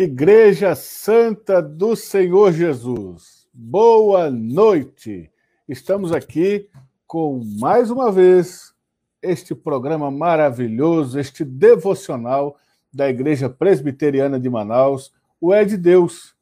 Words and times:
Igreja 0.00 0.76
Santa 0.76 1.60
do 1.60 1.96
Senhor 1.96 2.52
Jesus, 2.52 3.48
boa 3.52 4.30
noite. 4.30 5.28
Estamos 5.68 6.12
aqui 6.12 6.68
com 7.04 7.42
mais 7.58 7.90
uma 7.90 8.12
vez 8.12 8.72
este 9.20 9.56
programa 9.56 10.08
maravilhoso, 10.08 11.18
este 11.18 11.44
devocional 11.44 12.56
da 12.94 13.10
Igreja 13.10 13.50
Presbiteriana 13.50 14.38
de 14.38 14.48
Manaus, 14.48 15.12
o 15.40 15.52
É 15.52 15.64
de 15.64 15.76
Deus. 15.76 16.32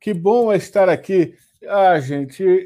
Que 0.00 0.14
bom 0.14 0.50
é 0.50 0.56
estar 0.56 0.88
aqui. 0.88 1.34
Ah, 1.68 2.00
gente, 2.00 2.64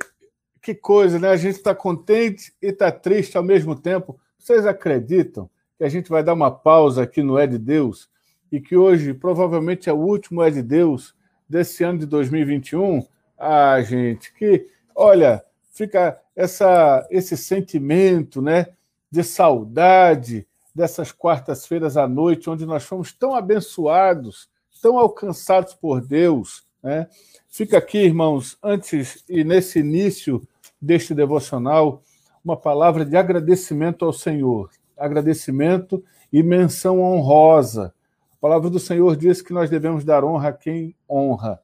que 0.62 0.76
coisa, 0.76 1.18
né? 1.18 1.30
A 1.30 1.36
gente 1.36 1.56
está 1.56 1.74
contente 1.74 2.54
e 2.62 2.68
está 2.68 2.92
triste 2.92 3.36
ao 3.36 3.42
mesmo 3.42 3.74
tempo. 3.74 4.16
Vocês 4.38 4.64
acreditam 4.64 5.50
que 5.76 5.82
a 5.82 5.88
gente 5.88 6.08
vai 6.08 6.22
dar 6.22 6.34
uma 6.34 6.52
pausa 6.52 7.02
aqui 7.02 7.20
no 7.20 7.36
É 7.36 7.48
de 7.48 7.58
Deus? 7.58 8.08
E 8.56 8.60
que 8.60 8.74
hoje 8.74 9.12
provavelmente 9.12 9.90
é 9.90 9.92
o 9.92 9.98
último 9.98 10.42
é 10.42 10.50
de 10.50 10.62
Deus 10.62 11.14
desse 11.46 11.84
ano 11.84 11.98
de 11.98 12.06
2021, 12.06 13.06
ah, 13.38 13.78
gente, 13.82 14.32
que 14.32 14.66
olha, 14.94 15.44
fica 15.74 16.18
essa 16.34 17.06
esse 17.10 17.36
sentimento, 17.36 18.40
né, 18.40 18.68
de 19.10 19.22
saudade 19.22 20.46
dessas 20.74 21.12
quartas-feiras 21.12 21.98
à 21.98 22.08
noite 22.08 22.48
onde 22.48 22.64
nós 22.64 22.82
fomos 22.82 23.12
tão 23.12 23.34
abençoados, 23.34 24.48
tão 24.80 24.98
alcançados 24.98 25.74
por 25.74 26.00
Deus, 26.00 26.64
né? 26.82 27.08
Fica 27.46 27.76
aqui, 27.76 27.98
irmãos, 27.98 28.56
antes 28.62 29.22
e 29.28 29.44
nesse 29.44 29.80
início 29.80 30.42
deste 30.80 31.14
devocional, 31.14 32.02
uma 32.42 32.56
palavra 32.56 33.04
de 33.04 33.18
agradecimento 33.18 34.02
ao 34.02 34.14
Senhor, 34.14 34.70
agradecimento 34.96 36.02
e 36.32 36.42
menção 36.42 37.02
honrosa 37.02 37.92
a 38.36 38.40
palavra 38.40 38.68
do 38.68 38.78
Senhor 38.78 39.16
diz 39.16 39.40
que 39.40 39.52
nós 39.52 39.70
devemos 39.70 40.04
dar 40.04 40.22
honra 40.22 40.50
a 40.50 40.52
quem 40.52 40.94
honra. 41.08 41.58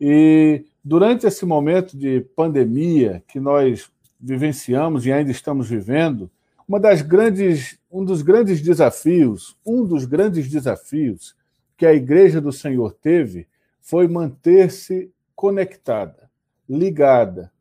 E 0.00 0.64
durante 0.82 1.26
esse 1.26 1.44
momento 1.44 1.96
de 1.96 2.20
pandemia 2.36 3.22
que 3.26 3.40
nós 3.40 3.90
vivenciamos 4.20 5.04
e 5.04 5.12
ainda 5.12 5.32
estamos 5.32 5.68
vivendo, 5.68 6.30
uma 6.68 6.78
das 6.78 7.02
grandes, 7.02 7.78
um 7.90 8.04
dos 8.04 8.22
grandes 8.22 8.62
desafios, 8.62 9.56
um 9.66 9.84
dos 9.84 10.04
grandes 10.04 10.48
desafios 10.48 11.34
que 11.76 11.84
a 11.84 11.92
Igreja 11.92 12.40
do 12.40 12.52
Senhor 12.52 12.92
teve 12.92 13.46
foi 13.80 14.06
manter-se 14.06 15.10
conectada, 15.34 16.30
ligada. 16.68 17.52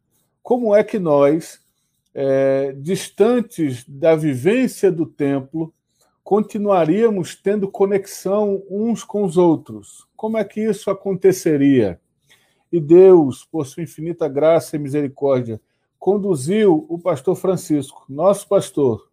Como 0.44 0.76
é 0.76 0.84
que 0.84 1.00
nós, 1.00 1.60
é, 2.14 2.72
distantes 2.78 3.84
da 3.88 4.16
vivência 4.16 4.92
do 4.92 5.06
templo, 5.08 5.74
continuaríamos 6.34 7.36
tendo 7.36 7.70
conexão 7.70 8.64
uns 8.68 9.04
com 9.04 9.24
os 9.24 9.38
outros. 9.38 10.08
Como 10.16 10.36
é 10.36 10.44
que 10.44 10.62
isso 10.62 10.90
aconteceria? 10.90 12.02
E 12.72 12.80
Deus, 12.80 13.46
por 13.46 13.68
sua 13.68 13.84
infinita 13.84 14.28
graça 14.28 14.76
e 14.76 14.80
misericórdia, 14.80 15.62
conduziu 16.00 16.88
o 16.90 16.98
pastor 16.98 17.36
Francisco, 17.36 18.04
nosso 18.10 18.48
pastor, 18.48 19.08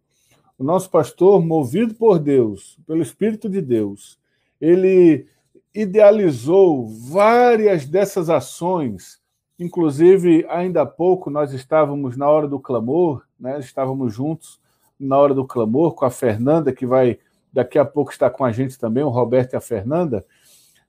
o 0.57 0.63
nosso 0.63 0.89
pastor 0.89 1.45
movido 1.45 1.93
por 1.93 2.17
Deus, 2.17 2.79
pelo 2.87 3.03
Espírito 3.03 3.47
de 3.47 3.61
Deus. 3.61 4.17
Ele 4.59 5.27
idealizou 5.75 6.87
várias 6.87 7.85
dessas 7.85 8.31
ações, 8.31 9.21
inclusive 9.59 10.43
ainda 10.49 10.81
há 10.81 10.87
pouco 10.87 11.29
nós 11.29 11.53
estávamos 11.53 12.17
na 12.17 12.27
hora 12.27 12.47
do 12.47 12.59
clamor, 12.59 13.23
né? 13.39 13.59
estávamos 13.59 14.11
juntos 14.11 14.59
na 15.01 15.17
hora 15.17 15.33
do 15.33 15.45
clamor 15.45 15.95
com 15.95 16.05
a 16.05 16.11
Fernanda, 16.11 16.71
que 16.71 16.85
vai 16.85 17.17
daqui 17.51 17.77
a 17.77 17.83
pouco 17.85 18.11
estar 18.11 18.29
com 18.29 18.45
a 18.45 18.51
gente 18.51 18.77
também, 18.77 19.03
o 19.03 19.09
Roberto 19.09 19.53
e 19.53 19.55
a 19.57 19.61
Fernanda. 19.61 20.25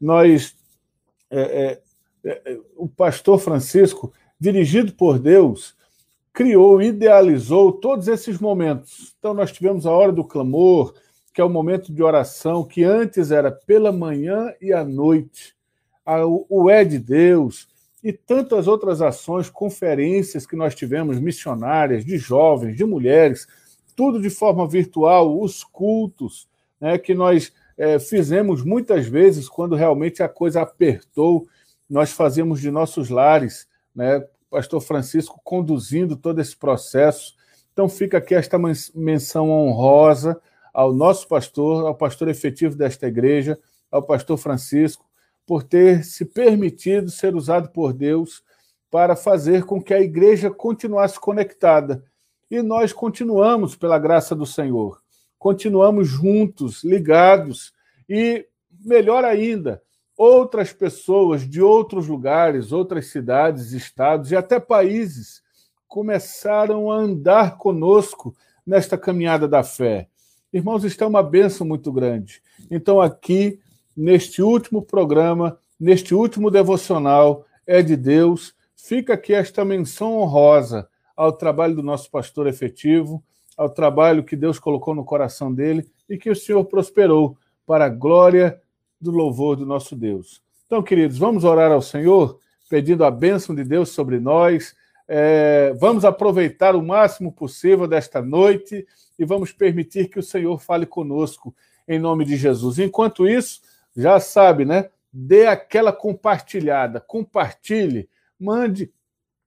Nós, 0.01 0.55
é, 1.31 1.81
é, 2.25 2.33
é, 2.53 2.59
o 2.77 2.87
pastor 2.87 3.39
Francisco, 3.39 4.13
dirigido 4.39 4.93
por 4.93 5.19
Deus, 5.19 5.75
criou, 6.33 6.81
idealizou 6.81 7.73
todos 7.73 8.07
esses 8.09 8.39
momentos. 8.39 9.15
Então, 9.19 9.35
nós 9.35 9.51
tivemos 9.51 9.87
a 9.87 9.91
hora 9.91 10.13
do 10.13 10.25
clamor, 10.25 10.95
que 11.33 11.41
é 11.41 11.45
o 11.45 11.51
momento 11.51 11.93
de 11.93 12.03
oração, 12.03 12.65
que 12.65 12.85
antes 12.85 13.31
era 13.31 13.51
pela 13.51 13.91
manhã 13.91 14.53
e 14.61 14.73
à 14.73 14.85
noite. 14.85 15.55
O 16.49 16.69
é 16.69 16.85
de 16.85 16.99
Deus, 16.99 17.69
e 18.03 18.13
tantas 18.13 18.67
outras 18.67 19.01
ações, 19.01 19.49
conferências 19.49 20.45
que 20.45 20.57
nós 20.57 20.75
tivemos, 20.75 21.21
missionárias, 21.21 22.05
de 22.05 22.19
jovens, 22.19 22.77
de 22.77 22.85
mulheres, 22.85 23.47
tudo 23.95 24.21
de 24.21 24.31
forma 24.31 24.67
virtual, 24.67 25.41
os 25.41 25.63
cultos, 25.65 26.49
né, 26.81 26.99
que 26.99 27.15
nós 27.15 27.53
é, 27.77 27.99
fizemos 27.99 28.65
muitas 28.65 29.07
vezes 29.07 29.49
quando 29.49 29.77
realmente 29.77 30.23
a 30.23 30.29
coisa 30.29 30.63
apertou, 30.63 31.47
nós 31.89 32.13
fazíamos 32.13 32.61
de 32.61 32.71
nossos 32.71 33.09
lares, 33.09 33.69
né, 33.95 34.25
pastor 34.51 34.81
Francisco 34.81 35.41
conduzindo 35.43 36.17
todo 36.17 36.41
esse 36.41 36.57
processo. 36.57 37.35
Então 37.73 37.89
fica 37.89 38.19
aqui 38.19 38.35
esta 38.35 38.59
menção 38.95 39.51
honrosa 39.51 40.41
ao 40.73 40.93
nosso 40.93 41.27
pastor, 41.27 41.87
ao 41.87 41.95
pastor 41.95 42.29
efetivo 42.29 42.77
desta 42.77 43.07
igreja, 43.07 43.59
ao 43.91 44.03
pastor 44.03 44.37
Francisco, 44.37 45.05
por 45.47 45.63
ter 45.63 46.05
se 46.05 46.25
permitido 46.25 47.11
ser 47.11 47.35
usado 47.35 47.71
por 47.71 47.93
Deus 47.93 48.43
para 48.91 49.17
fazer 49.17 49.65
com 49.65 49.83
que 49.83 49.95
a 49.95 50.01
igreja 50.01 50.51
continuasse 50.51 51.19
conectada 51.19 52.05
e 52.53 52.61
nós 52.61 52.93
continuamos, 52.93 53.75
pela 53.75 53.99
graça 53.99 54.37
do 54.37 54.45
Senhor, 54.45 55.01
continuamos 55.39 56.07
juntos, 56.07 56.85
ligados, 56.85 57.73
e 58.07 58.47
melhor 58.85 59.25
ainda, 59.25 59.81
outras 60.15 60.71
pessoas 60.71 61.49
de 61.49 61.63
outros 61.63 62.09
lugares, 62.09 62.71
outras 62.71 63.07
cidades, 63.07 63.73
estados 63.73 64.31
e 64.31 64.37
até 64.37 64.61
países 64.61 65.43
começaram 65.89 66.93
a 66.93 66.97
andar 66.97 67.57
conosco 67.57 68.37
nesta 68.67 68.99
caminhada 68.99 69.49
da 69.49 69.63
fé. 69.63 70.09
Irmãos, 70.53 70.85
está 70.85 71.07
é 71.07 71.09
uma 71.09 71.23
bênção 71.23 71.67
muito 71.67 71.91
grande. 71.91 72.43
Então, 72.71 73.01
aqui, 73.01 73.59
neste 73.97 74.43
último 74.43 74.83
programa, 74.83 75.59
neste 75.81 76.15
último 76.15 76.51
devocional, 76.51 77.47
é 77.67 77.81
de 77.81 77.97
Deus, 77.97 78.55
fica 78.77 79.15
aqui 79.15 79.33
esta 79.33 79.65
menção 79.65 80.19
honrosa 80.19 80.87
ao 81.17 81.33
trabalho 81.33 81.75
do 81.75 81.83
nosso 81.83 82.11
pastor 82.11 82.47
efetivo, 82.47 83.23
ao 83.57 83.69
trabalho 83.69 84.25
que 84.25 84.37
Deus 84.37 84.59
colocou 84.59 84.95
no 84.95 85.05
coração 85.05 85.53
dele 85.53 85.87
e 86.09 86.17
que 86.17 86.31
o 86.31 86.37
Senhor 86.37 86.65
prosperou 86.65 87.37
para 87.67 87.87
a 87.87 87.89
glória 87.89 88.61
do 89.01 89.11
louvor 89.11 89.57
do 89.57 89.67
nosso 89.67 89.95
Deus. 89.97 90.43
Então, 90.67 90.83
queridos, 90.83 91.19
vamos 91.19 91.45
orar 91.45 91.71
ao 91.71 91.83
Senhor, 91.83 92.39
pedindo 92.69 93.05
a 93.05 93.11
bênção 93.11 93.55
de 93.55 93.65
Deus 93.65 93.91
sobre 93.91 94.19
nós. 94.19 94.75
É, 95.07 95.75
vamos 95.79 96.05
aproveitar 96.05 96.75
o 96.75 96.83
máximo 96.83 97.33
possível 97.33 97.87
desta 97.87 98.23
noite 98.23 98.87
e 99.19 99.25
vamos 99.25 99.53
permitir 99.53 100.09
que 100.09 100.19
o 100.19 100.23
Senhor 100.23 100.59
fale 100.59 100.87
conosco 100.87 101.55
em 101.87 101.99
nome 101.99 102.25
de 102.25 102.37
Jesus. 102.37 102.79
Enquanto 102.79 103.29
isso, 103.29 103.61
já 103.95 104.19
sabe, 104.19 104.65
né? 104.65 104.89
Dê 105.13 105.47
aquela 105.47 105.93
compartilhada, 105.93 107.01
compartilhe, 107.01 108.09
mande 108.41 108.91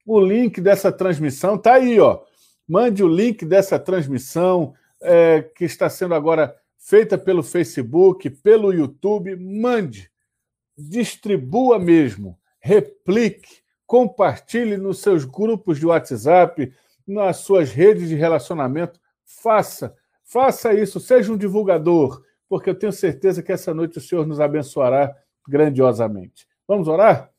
o 0.06 0.20
link 0.20 0.62
dessa 0.62 0.92
transmissão. 0.92 1.56
Está 1.56 1.74
aí, 1.74 2.00
ó. 2.00 2.22
Mande 2.68 3.04
o 3.04 3.08
link 3.08 3.46
dessa 3.46 3.80
transmissão 3.80 4.74
é, 5.02 5.42
que 5.42 5.66
está 5.66 5.90
sendo 5.90 6.14
agora 6.14 6.56
feita 6.78 7.18
pelo 7.18 7.42
Facebook, 7.42 8.30
pelo 8.30 8.72
YouTube. 8.72 9.36
Mande, 9.36 10.12
distribua 10.78 11.80
mesmo, 11.80 12.38
replique, 12.60 13.64
compartilhe 13.86 14.78
nos 14.78 15.00
seus 15.00 15.26
grupos 15.26 15.80
de 15.80 15.86
WhatsApp, 15.86 16.72
nas 17.08 17.38
suas 17.38 17.72
redes 17.72 18.10
de 18.10 18.16
relacionamento. 18.16 19.00
Faça, 19.24 19.96
faça 20.24 20.74
isso, 20.74 21.00
seja 21.00 21.32
um 21.32 21.38
divulgador, 21.38 22.24
porque 22.48 22.70
eu 22.70 22.76
tenho 22.76 22.92
certeza 22.92 23.44
que 23.44 23.52
essa 23.52 23.74
noite 23.74 23.98
o 23.98 24.02
Senhor 24.02 24.26
nos 24.26 24.40
abençoará 24.40 25.16
grandiosamente. 25.48 26.48
Vamos 26.68 26.88
orar? 26.88 27.32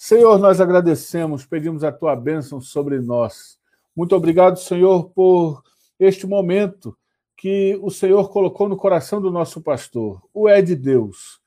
Senhor, 0.00 0.38
nós 0.38 0.60
agradecemos, 0.60 1.44
pedimos 1.44 1.82
a 1.82 1.90
tua 1.90 2.14
bênção 2.14 2.60
sobre 2.60 3.00
nós. 3.00 3.58
Muito 3.96 4.14
obrigado, 4.14 4.56
Senhor, 4.56 5.10
por 5.10 5.60
este 5.98 6.24
momento 6.24 6.96
que 7.36 7.76
o 7.82 7.90
Senhor 7.90 8.30
colocou 8.30 8.68
no 8.68 8.76
coração 8.76 9.20
do 9.20 9.28
nosso 9.28 9.60
pastor. 9.60 10.22
O 10.32 10.48
é 10.48 10.62
de 10.62 10.76
Deus. 10.76 11.40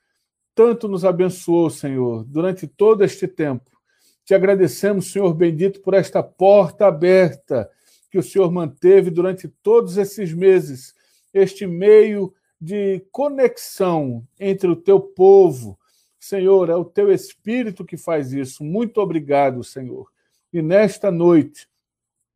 Tanto 0.53 0.89
nos 0.89 1.06
abençoou, 1.06 1.69
Senhor, 1.69 2.25
durante 2.25 2.68
todo 2.68 3.06
este 3.06 3.25
tempo. 3.25 3.71
Te 4.25 4.33
agradecemos, 4.33 5.13
Senhor 5.13 5.33
bendito, 5.33 5.80
por 5.80 5.94
esta 5.94 6.21
porta 6.21 6.88
aberta 6.88 7.69
que 8.12 8.18
o 8.18 8.24
Senhor 8.24 8.51
manteve 8.51 9.09
durante 9.09 9.47
todos 9.47 9.95
esses 9.95 10.33
meses, 10.33 10.94
este 11.33 11.65
meio 11.65 12.33
de 12.59 13.01
conexão 13.13 14.27
entre 14.38 14.69
o 14.69 14.75
teu 14.75 15.00
povo 15.00 15.80
Senhor, 16.21 16.69
é 16.69 16.75
o 16.75 16.85
teu 16.85 17.12
Espírito 17.12 17.83
que 17.83 17.97
faz 17.97 18.31
isso. 18.31 18.63
Muito 18.63 19.01
obrigado, 19.01 19.63
Senhor. 19.63 20.07
E 20.53 20.62
nesta 20.62 21.09
noite, 21.09 21.68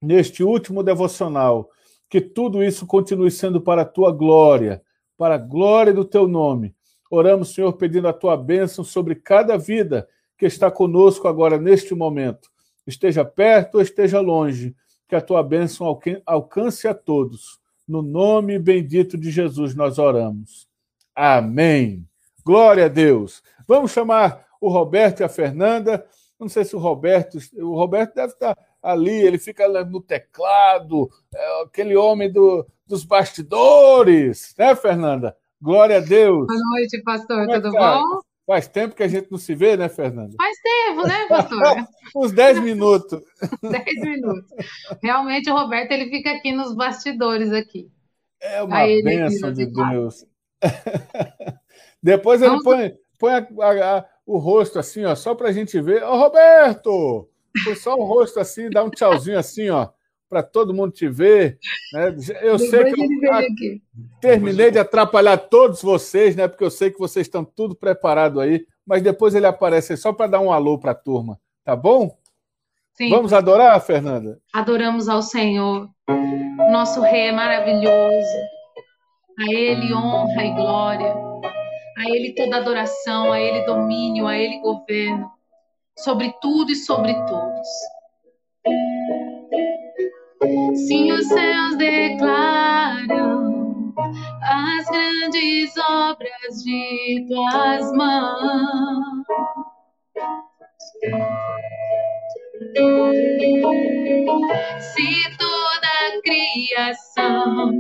neste 0.02 0.44
último 0.44 0.82
devocional, 0.82 1.70
que 2.10 2.20
tudo 2.20 2.64
isso 2.64 2.88
continue 2.88 3.30
sendo 3.30 3.62
para 3.62 3.84
a 3.84 3.86
tua 3.86 4.12
glória, 4.12 4.82
para 5.16 5.36
a 5.36 5.38
glória 5.38 5.94
do 5.94 6.04
teu 6.04 6.28
nome. 6.28 6.76
Oramos, 7.12 7.54
Senhor, 7.54 7.74
pedindo 7.74 8.08
a 8.08 8.14
tua 8.14 8.36
bênção 8.36 8.84
sobre 8.84 9.14
cada 9.14 9.56
vida 9.56 10.10
que 10.36 10.48
está 10.48 10.72
conosco 10.72 11.28
agora 11.28 11.60
neste 11.60 11.94
momento. 11.94 12.50
Esteja 12.88 13.24
perto 13.24 13.76
ou 13.76 13.82
esteja 13.82 14.20
longe, 14.20 14.76
que 15.08 15.16
a 15.16 15.22
tua 15.22 15.44
bênção 15.44 15.86
alcance 16.26 16.88
a 16.88 16.94
todos. 16.96 17.60
No 17.88 18.02
nome 18.02 18.58
bendito 18.58 19.16
de 19.16 19.30
Jesus 19.30 19.76
nós 19.76 20.00
oramos. 20.00 20.68
Amém. 21.14 22.08
Glória 22.46 22.86
a 22.86 22.90
Deus. 22.90 23.42
Vamos 23.68 23.92
chamar 23.92 24.46
o 24.62 24.70
Roberto 24.70 25.22
e 25.22 25.24
a 25.24 25.30
Fernanda. 25.30 26.06
Não 26.40 26.48
sei 26.48 26.64
se 26.64 26.76
o 26.76 26.80
Roberto. 26.80 27.40
O 27.58 27.76
Roberto 27.76 28.14
deve 28.14 28.34
estar 28.34 28.56
ali, 28.84 29.14
ele 29.14 29.40
fica 29.40 29.68
no 29.84 30.00
teclado, 30.00 31.10
é 31.34 31.64
aquele 31.64 31.96
homem 31.96 32.32
do, 32.32 32.64
dos 32.86 33.04
bastidores, 33.04 34.54
né, 34.58 34.76
Fernanda? 34.76 35.36
Glória 35.60 35.98
a 35.98 36.02
Deus. 36.02 36.46
Boa 36.46 36.60
noite, 36.72 37.02
pastor. 37.02 37.50
É 37.50 37.56
Tudo 37.56 37.72
tá? 37.72 37.98
bom? 37.98 38.20
Faz 38.46 38.68
tempo 38.68 38.94
que 38.94 39.02
a 39.02 39.08
gente 39.08 39.32
não 39.32 39.40
se 39.40 39.56
vê, 39.56 39.76
né, 39.76 39.90
Fernanda? 39.90 40.36
Faz 40.38 40.58
tempo, 40.62 41.08
né, 41.08 41.28
pastor? 41.28 41.88
Uns 42.16 42.32
10 42.32 42.60
minutos. 42.60 43.20
10 43.64 44.02
minutos. 44.02 44.52
Realmente 45.02 45.50
o 45.50 45.56
Roberto 45.56 45.92
ele 45.92 46.12
fica 46.12 46.30
aqui 46.30 46.52
nos 46.52 46.76
bastidores 46.76 47.52
aqui. 47.52 47.90
É 48.40 48.62
uma 48.62 48.86
bênção 48.86 49.52
de 49.52 49.66
Deus. 49.66 50.24
Depois 52.06 52.40
ele 52.40 52.52
Vamos... 52.52 52.64
põe, 52.64 52.94
põe 53.18 53.34
a, 53.34 53.48
a, 53.64 53.98
a, 53.98 54.06
o 54.28 54.38
rosto 54.38 54.78
assim, 54.78 55.04
ó, 55.06 55.16
só 55.16 55.34
para 55.34 55.50
a 55.50 55.52
gente 55.52 55.82
ver. 55.82 56.04
Ô, 56.04 56.16
Roberto! 56.16 57.28
Põe 57.64 57.74
só 57.74 57.96
o 57.96 58.04
rosto 58.04 58.40
assim, 58.40 58.70
dá 58.70 58.84
um 58.84 58.92
tchauzinho 58.92 59.40
assim, 59.40 59.72
ó, 59.72 59.90
para 60.30 60.44
todo 60.44 60.72
mundo 60.72 60.92
te 60.92 61.10
ver. 61.10 61.58
Né? 61.92 62.10
Eu 62.44 62.58
Depois 62.60 62.70
sei 62.70 62.94
que 62.94 63.02
eu 63.02 63.82
terminei 64.22 64.70
de 64.70 64.78
atrapalhar 64.78 65.36
todos 65.36 65.82
vocês, 65.82 66.36
né? 66.36 66.48
Porque 66.48 66.64
eu 66.64 66.70
sei 66.70 66.92
que 66.92 67.00
vocês 67.00 67.26
estão 67.26 67.44
tudo 67.44 67.76
preparado 67.76 68.40
aí, 68.40 68.68
mas 68.86 69.02
depois 69.02 69.34
ele 69.34 69.48
aparece 69.48 69.98
só 69.98 70.14
para 70.14 70.28
dar 70.28 70.42
um 70.42 70.52
alô 70.52 70.78
para 70.78 70.92
a 70.92 70.96
turma, 70.96 71.40
tá 71.64 71.76
bom? 71.76 72.16
Sim. 72.94 73.10
Vamos 73.10 73.34
adorar, 73.34 73.82
Fernanda? 73.82 74.40
Adoramos 74.54 75.10
ao 75.10 75.24
Senhor. 75.24 75.90
Nosso 76.70 77.02
Rei 77.02 77.30
é 77.30 77.32
maravilhoso. 77.32 78.38
A 79.40 79.52
Ele 79.52 79.92
honra 79.92 80.46
e 80.46 80.52
glória. 80.54 81.36
A 81.98 82.10
Ele 82.10 82.34
toda 82.36 82.58
adoração, 82.58 83.32
a 83.32 83.40
Ele 83.40 83.66
domínio, 83.66 84.28
a 84.28 84.38
Ele 84.38 84.60
governo. 84.60 85.32
Sobre 85.98 86.34
tudo 86.42 86.72
e 86.72 86.76
sobre 86.76 87.14
todos. 87.14 87.68
Se 90.76 91.12
os 91.12 91.28
céus 91.28 91.78
declaram 91.78 93.46
as 94.42 94.86
grandes 94.88 95.78
obras 95.78 96.64
de 96.64 97.26
tuas 97.30 97.92
mãos. 97.94 99.26
Se 104.80 105.38
toda 105.38 105.88
a 105.88 106.22
criação 106.24 107.72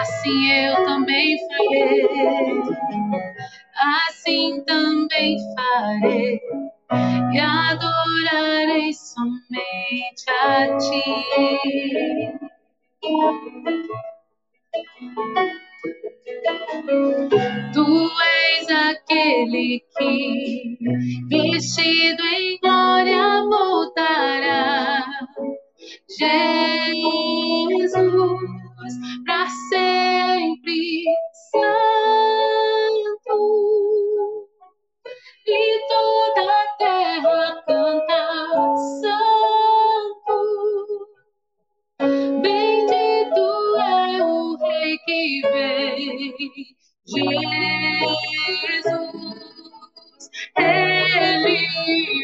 assim 0.00 0.52
eu 0.52 0.84
também 0.84 1.36
farei, 1.48 2.62
assim 4.08 4.62
também 4.64 5.36
farei. 5.54 6.40
E 7.32 7.38
adorarei 7.38 8.92
somente 8.92 10.28
a 10.28 10.76
ti. 10.76 11.04
Tu 17.72 18.10
és 18.56 18.68
aquele 18.68 19.84
que, 19.96 20.78
vestido 21.28 22.22
em 22.24 22.58
glória, 22.58 23.44
voltará. 23.44 25.06
Jesus, 26.18 27.92
para 29.24 29.46
sempre 29.68 31.04
santo, 31.50 33.36
e 35.46 35.80
toda 35.88 36.42
a 36.50 36.66
terra 36.78 37.62
canta 37.66 38.22
santo. 39.00 40.36
Bendito 42.42 43.46
é 43.76 44.24
o 44.24 44.56
Rei 44.56 44.98
que 44.98 45.42
vem, 45.52 46.34
Jesus, 47.06 48.30
Ele 50.56 51.68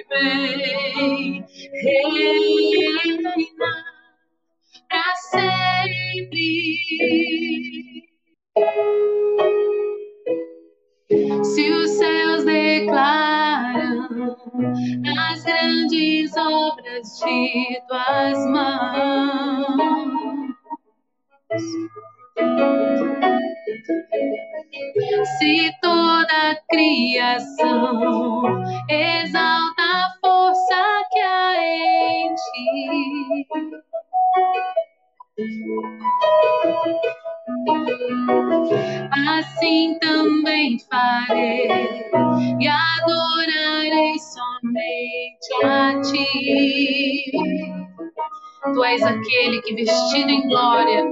vem, 0.08 1.44
glória, 50.48 51.04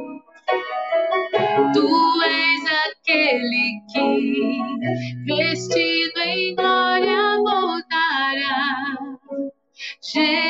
tu 1.73 2.23
és 2.23 2.65
aquele 2.87 3.81
que 3.93 4.09
vestido 5.27 6.21
em 6.21 6.55
glória 6.55 7.37
voltará. 7.39 8.97
Jesus, 10.03 10.45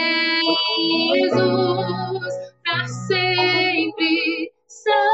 para 2.65 2.87
sempre 2.87 4.53
santo, 4.69 5.05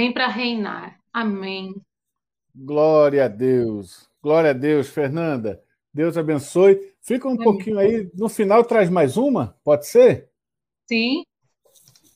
vem 0.06 0.12
para 0.12 0.28
reinar. 0.28 1.00
Amém. 1.12 1.74
Glória 2.54 3.24
a 3.24 3.28
Deus. 3.28 4.08
Glória 4.22 4.50
a 4.50 4.52
Deus, 4.52 4.88
Fernanda. 4.88 5.60
Deus 5.92 6.16
abençoe. 6.16 6.94
Fica 7.00 7.26
um 7.26 7.32
Amém. 7.32 7.44
pouquinho 7.44 7.78
aí. 7.78 8.08
No 8.14 8.28
final 8.28 8.64
traz 8.64 8.88
mais 8.88 9.16
uma, 9.16 9.56
pode 9.64 9.86
ser? 9.86 10.28
Sim. 10.86 11.24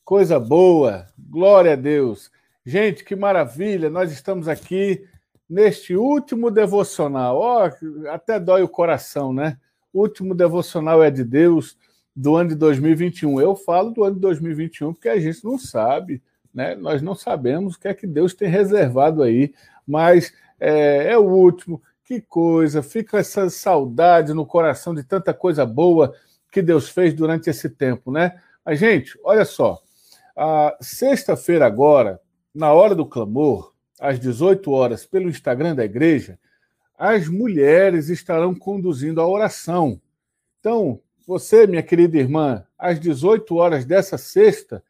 Coisa 0.05 0.39
boa. 0.39 1.07
Glória 1.19 1.73
a 1.73 1.77
Deus. 1.77 2.31
Gente, 2.65 3.03
que 3.03 3.17
maravilha. 3.17 3.91
Nós 3.91 4.13
estamos 4.13 4.47
aqui 4.47 5.05
neste 5.49 5.97
último 5.97 6.51
devocional. 6.51 7.39
Ó, 7.39 7.69
oh, 7.69 8.09
até 8.09 8.39
dói 8.39 8.63
o 8.63 8.69
coração, 8.69 9.33
né? 9.33 9.59
O 9.93 10.03
último 10.03 10.35
devocional 10.35 11.03
é 11.03 11.11
de 11.11 11.25
Deus 11.25 11.77
do 12.15 12.37
ano 12.37 12.51
de 12.51 12.55
2021. 12.55 13.41
Eu 13.41 13.57
falo 13.57 13.91
do 13.91 14.05
ano 14.05 14.15
de 14.15 14.21
2021 14.21 14.93
porque 14.95 15.09
a 15.09 15.19
gente 15.19 15.45
não 15.45 15.59
sabe, 15.59 16.23
né? 16.53 16.75
Nós 16.75 17.01
não 17.01 17.15
sabemos 17.15 17.75
o 17.75 17.81
que 17.81 17.89
é 17.89 17.95
que 17.95 18.07
Deus 18.07 18.35
tem 18.35 18.49
reservado 18.49 19.23
aí, 19.23 19.55
mas 19.87 20.33
é, 20.59 21.13
é 21.13 21.19
o 21.19 21.23
último. 21.23 21.83
Que 22.05 22.21
coisa, 22.21 22.83
fica 22.83 23.19
essa 23.19 23.49
saudade 23.49 24.35
no 24.35 24.45
coração 24.45 24.95
de 24.95 25.05
tanta 25.05 25.33
coisa 25.33 25.65
boa 25.65 26.13
que 26.51 26.61
Deus 26.61 26.89
fez 26.89 27.15
durante 27.15 27.49
esse 27.49 27.71
tempo, 27.71 28.11
né? 28.11 28.41
Mas, 28.65 28.79
gente, 28.79 29.19
olha 29.23 29.45
só. 29.45 29.81
A 30.37 30.77
sexta-feira 30.81 31.67
agora, 31.67 32.21
na 32.55 32.73
hora 32.73 32.95
do 32.95 33.07
clamor, 33.07 33.73
às 34.01 34.19
18 34.19 34.71
horas, 34.73 35.05
pelo 35.07 35.29
Instagram 35.29 35.75
da 35.75 35.85
igreja, 35.85 36.39
as 36.99 37.29
mulheres 37.29 38.09
estarão 38.09 38.55
conduzindo 38.55 39.21
a 39.21 39.29
oração. 39.29 40.01
Então, 40.59 41.01
você, 41.27 41.67
minha 41.67 41.83
querida 41.83 42.19
irmã, 42.19 42.65
às 42.79 42.99
18 42.99 43.55
horas 43.55 43.85
dessa 43.85 44.19
sexta, 44.19 44.83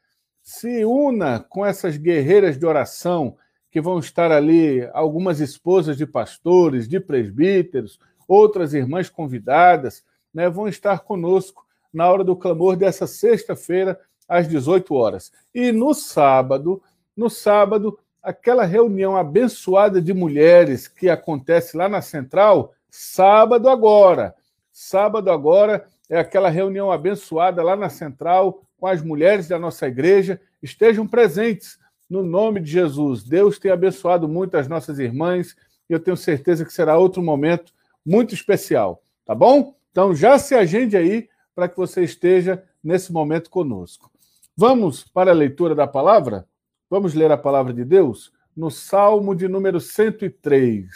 se 0.43 0.85
una 0.85 1.41
com 1.41 1.65
essas 1.65 1.97
guerreiras 1.97 2.59
de 2.59 2.67
oração 2.67 3.37
que 3.71 3.81
vão 3.81 3.99
estar 3.99 4.33
ali, 4.33 4.89
algumas 4.93 5.41
esposas 5.41 5.97
de 5.97 6.07
pastores, 6.07 6.89
de 6.89 6.99
presbíteros, 6.99 8.01
outras 8.27 8.75
irmãs 8.75 9.09
convidadas, 9.09 10.05
né, 10.33 10.49
vão 10.49 10.67
estar 10.69 11.01
conosco 11.01 11.65
na 11.93 12.11
hora 12.11 12.25
do 12.25 12.37
clamor 12.37 12.77
dessa 12.77 13.07
sexta-feira, 13.07 13.99
às 14.29 14.49
18 14.49 14.95
horas. 14.95 15.33
E 15.53 15.73
no 15.73 15.93
sábado, 15.93 16.81
no 17.17 17.29
sábado, 17.29 17.99
aquela 18.23 18.65
reunião 18.65 19.17
abençoada 19.17 20.01
de 20.01 20.15
mulheres 20.15 20.87
que 20.87 21.09
acontece 21.09 21.77
lá 21.77 21.89
na 21.89 22.01
central, 22.01 22.73
sábado 22.89 23.69
agora. 23.69 24.35
Sábado 24.71 25.31
agora 25.31 25.85
é 26.09 26.19
aquela 26.19 26.49
reunião 26.49 26.93
abençoada 26.93 27.63
lá 27.63 27.75
na 27.75 27.89
central 27.89 28.63
com 28.81 28.87
as 28.87 29.03
mulheres 29.03 29.47
da 29.47 29.59
nossa 29.59 29.87
igreja. 29.87 30.41
Estejam 30.63 31.07
presentes 31.07 31.79
no 32.09 32.25
nome 32.25 32.61
de 32.61 32.71
Jesus. 32.71 33.23
Deus 33.23 33.59
tem 33.59 33.71
abençoado 33.71 34.27
muito 34.27 34.57
as 34.57 34.67
nossas 34.67 34.99
irmãs 34.99 35.55
e 35.89 35.93
eu 35.93 36.01
tenho 36.01 36.17
certeza 36.17 36.65
que 36.65 36.73
será 36.73 36.97
outro 36.97 37.23
momento 37.23 37.73
muito 38.05 38.35
especial, 38.35 39.03
tá 39.25 39.35
bom? 39.35 39.77
Então 39.91 40.15
já 40.15 40.39
se 40.39 40.55
agende 40.55 40.97
aí 40.97 41.29
para 41.55 41.69
que 41.69 41.77
você 41.77 42.03
esteja 42.03 42.65
nesse 42.83 43.13
momento 43.13 43.51
conosco. 43.51 44.11
Vamos 44.57 45.05
para 45.05 45.31
a 45.31 45.35
leitura 45.35 45.75
da 45.75 45.87
palavra? 45.87 46.47
Vamos 46.89 47.13
ler 47.15 47.31
a 47.31 47.37
palavra 47.37 47.73
de 47.73 47.85
Deus? 47.85 48.33
No 48.57 48.71
Salmo 48.71 49.35
de 49.35 49.47
número 49.47 49.79
103. 49.79 50.89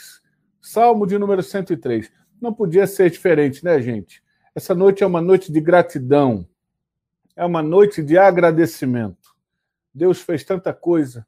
Salmo 0.61 1.07
de 1.07 1.19
número 1.19 1.43
103. 1.43 2.11
Não 2.41 2.53
podia 2.53 2.87
ser 2.87 3.11
diferente, 3.11 3.65
né, 3.65 3.81
gente? 3.81 4.23
Essa 4.55 4.75
noite 4.75 5.05
é 5.05 5.07
uma 5.07 5.21
noite 5.21 5.53
de 5.53 5.61
gratidão. 5.61 6.47
É 7.37 7.45
uma 7.45 7.63
noite 7.63 8.03
de 8.03 8.17
agradecimento. 8.17 9.35
Deus 9.93 10.21
fez 10.21 10.45
tanta 10.45 10.73
coisa. 10.73 11.27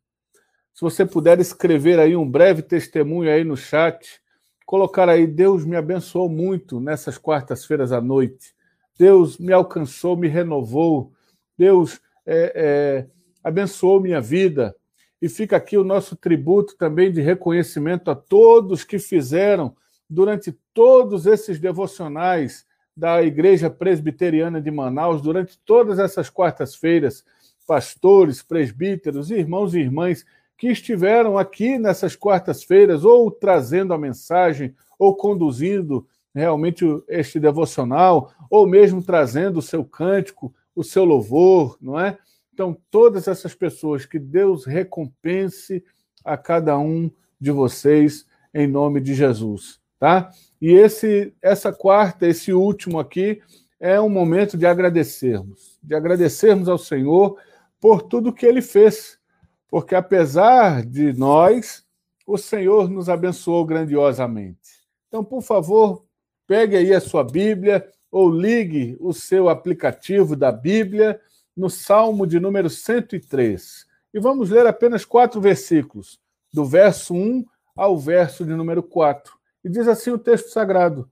Se 0.73 0.81
você 0.81 1.05
puder 1.05 1.41
escrever 1.41 1.99
aí 1.99 2.15
um 2.15 2.29
breve 2.29 2.63
testemunho 2.63 3.31
aí 3.31 3.43
no 3.43 3.57
chat, 3.57 4.21
colocar 4.65 5.09
aí, 5.09 5.27
Deus 5.27 5.65
me 5.65 5.75
abençoou 5.75 6.29
muito 6.29 6.79
nessas 6.81 7.19
quartas-feiras 7.19 7.91
à 7.91 8.01
noite. 8.01 8.55
Deus 8.99 9.37
me 9.39 9.53
alcançou, 9.53 10.17
me 10.17 10.29
renovou, 10.29 11.13
Deus 11.59 12.01
é, 12.25 12.53
é, 12.55 13.07
abençoou 13.43 14.01
minha 14.01 14.21
vida. 14.21 14.77
E 15.21 15.29
fica 15.29 15.57
aqui 15.57 15.77
o 15.77 15.85
nosso 15.85 16.15
tributo 16.15 16.77
também 16.77 17.11
de 17.11 17.21
reconhecimento 17.21 18.11
a 18.11 18.15
todos 18.15 18.85
que 18.85 18.99
fizeram 18.99 19.75
durante 20.09 20.53
todos 20.73 21.27
esses 21.27 21.59
devocionais 21.59 22.65
da 22.97 23.23
Igreja 23.23 23.69
Presbiteriana 23.69 24.61
de 24.61 24.71
Manaus, 24.71 25.21
durante 25.21 25.59
todas 25.59 25.99
essas 25.99 26.31
quartas-feiras, 26.31 27.25
pastores, 27.67 28.43
presbíteros, 28.43 29.31
irmãos 29.31 29.75
e 29.75 29.81
irmãs 29.81 30.25
que 30.57 30.69
estiveram 30.69 31.37
aqui 31.37 31.79
nessas 31.79 32.17
quartas-feiras, 32.17 33.05
ou 33.05 33.31
trazendo 33.31 33.93
a 33.93 33.99
mensagem, 33.99 34.75
ou 34.99 35.15
conduzindo 35.15 36.07
realmente 36.35 36.85
este 37.09 37.39
devocional, 37.39 38.33
ou 38.51 38.67
mesmo 38.67 39.03
trazendo 39.03 39.59
o 39.59 39.63
seu 39.63 39.85
cântico, 39.85 40.55
o 40.75 40.83
seu 40.83 41.05
louvor, 41.05 41.77
não 41.81 42.01
é? 42.01 42.17
Então, 42.55 42.77
todas 42.91 43.29
essas 43.29 43.55
pessoas, 43.55 44.07
que 44.07 44.19
Deus 44.19 44.65
recompense 44.65 45.85
a 46.25 46.39
cada 46.39 46.79
um 46.79 47.11
de 47.39 47.51
vocês 47.51 48.27
em 48.55 48.67
nome 48.67 49.01
de 49.01 49.15
Jesus, 49.15 49.79
tá? 49.99 50.31
E 50.61 50.73
esse 50.73 51.33
essa 51.41 51.73
quarta, 51.73 52.27
esse 52.27 52.53
último 52.53 52.99
aqui 52.99 53.41
é 53.79 54.01
um 54.01 54.09
momento 54.09 54.57
de 54.57 54.67
agradecermos, 54.67 55.79
de 55.83 55.95
agradecermos 55.95 56.69
ao 56.69 56.79
Senhor 56.79 57.39
por 57.81 58.03
tudo 58.03 58.33
que 58.33 58.47
ele 58.47 58.63
fez, 58.63 59.19
porque 59.69 59.95
apesar 59.95 60.85
de 60.85 61.13
nós, 61.13 61.85
o 62.27 62.39
Senhor 62.39 62.89
nos 62.89 63.09
abençoou 63.09 63.65
grandiosamente. 63.65 64.81
Então, 65.09 65.23
por 65.23 65.43
favor, 65.43 66.07
Pegue 66.47 66.77
aí 66.77 66.95
a 66.95 67.01
sua 67.01 67.25
Bíblia 67.25 67.91
ou 68.11 68.31
ligue 68.31 68.97
o 69.01 69.13
seu 69.13 69.49
aplicativo 69.49 70.37
da 70.37 70.53
Bíblia 70.53 71.21
no 71.57 71.69
Salmo 71.69 72.25
de 72.25 72.39
número 72.39 72.71
103. 72.71 73.85
E 74.15 74.21
vamos 74.21 74.51
ler 74.51 74.65
apenas 74.65 75.05
quatro 75.05 75.41
versículos, 75.41 76.21
do 76.53 76.65
verso 76.65 77.15
1 77.15 77.45
ao 77.75 77.99
verso 77.99 78.45
de 78.45 78.55
número 78.55 78.83
4. 78.83 79.37
E 79.67 79.69
diz 79.69 79.89
assim 79.89 80.13
o 80.13 80.19
texto 80.19 80.51
sagrado: 80.51 81.11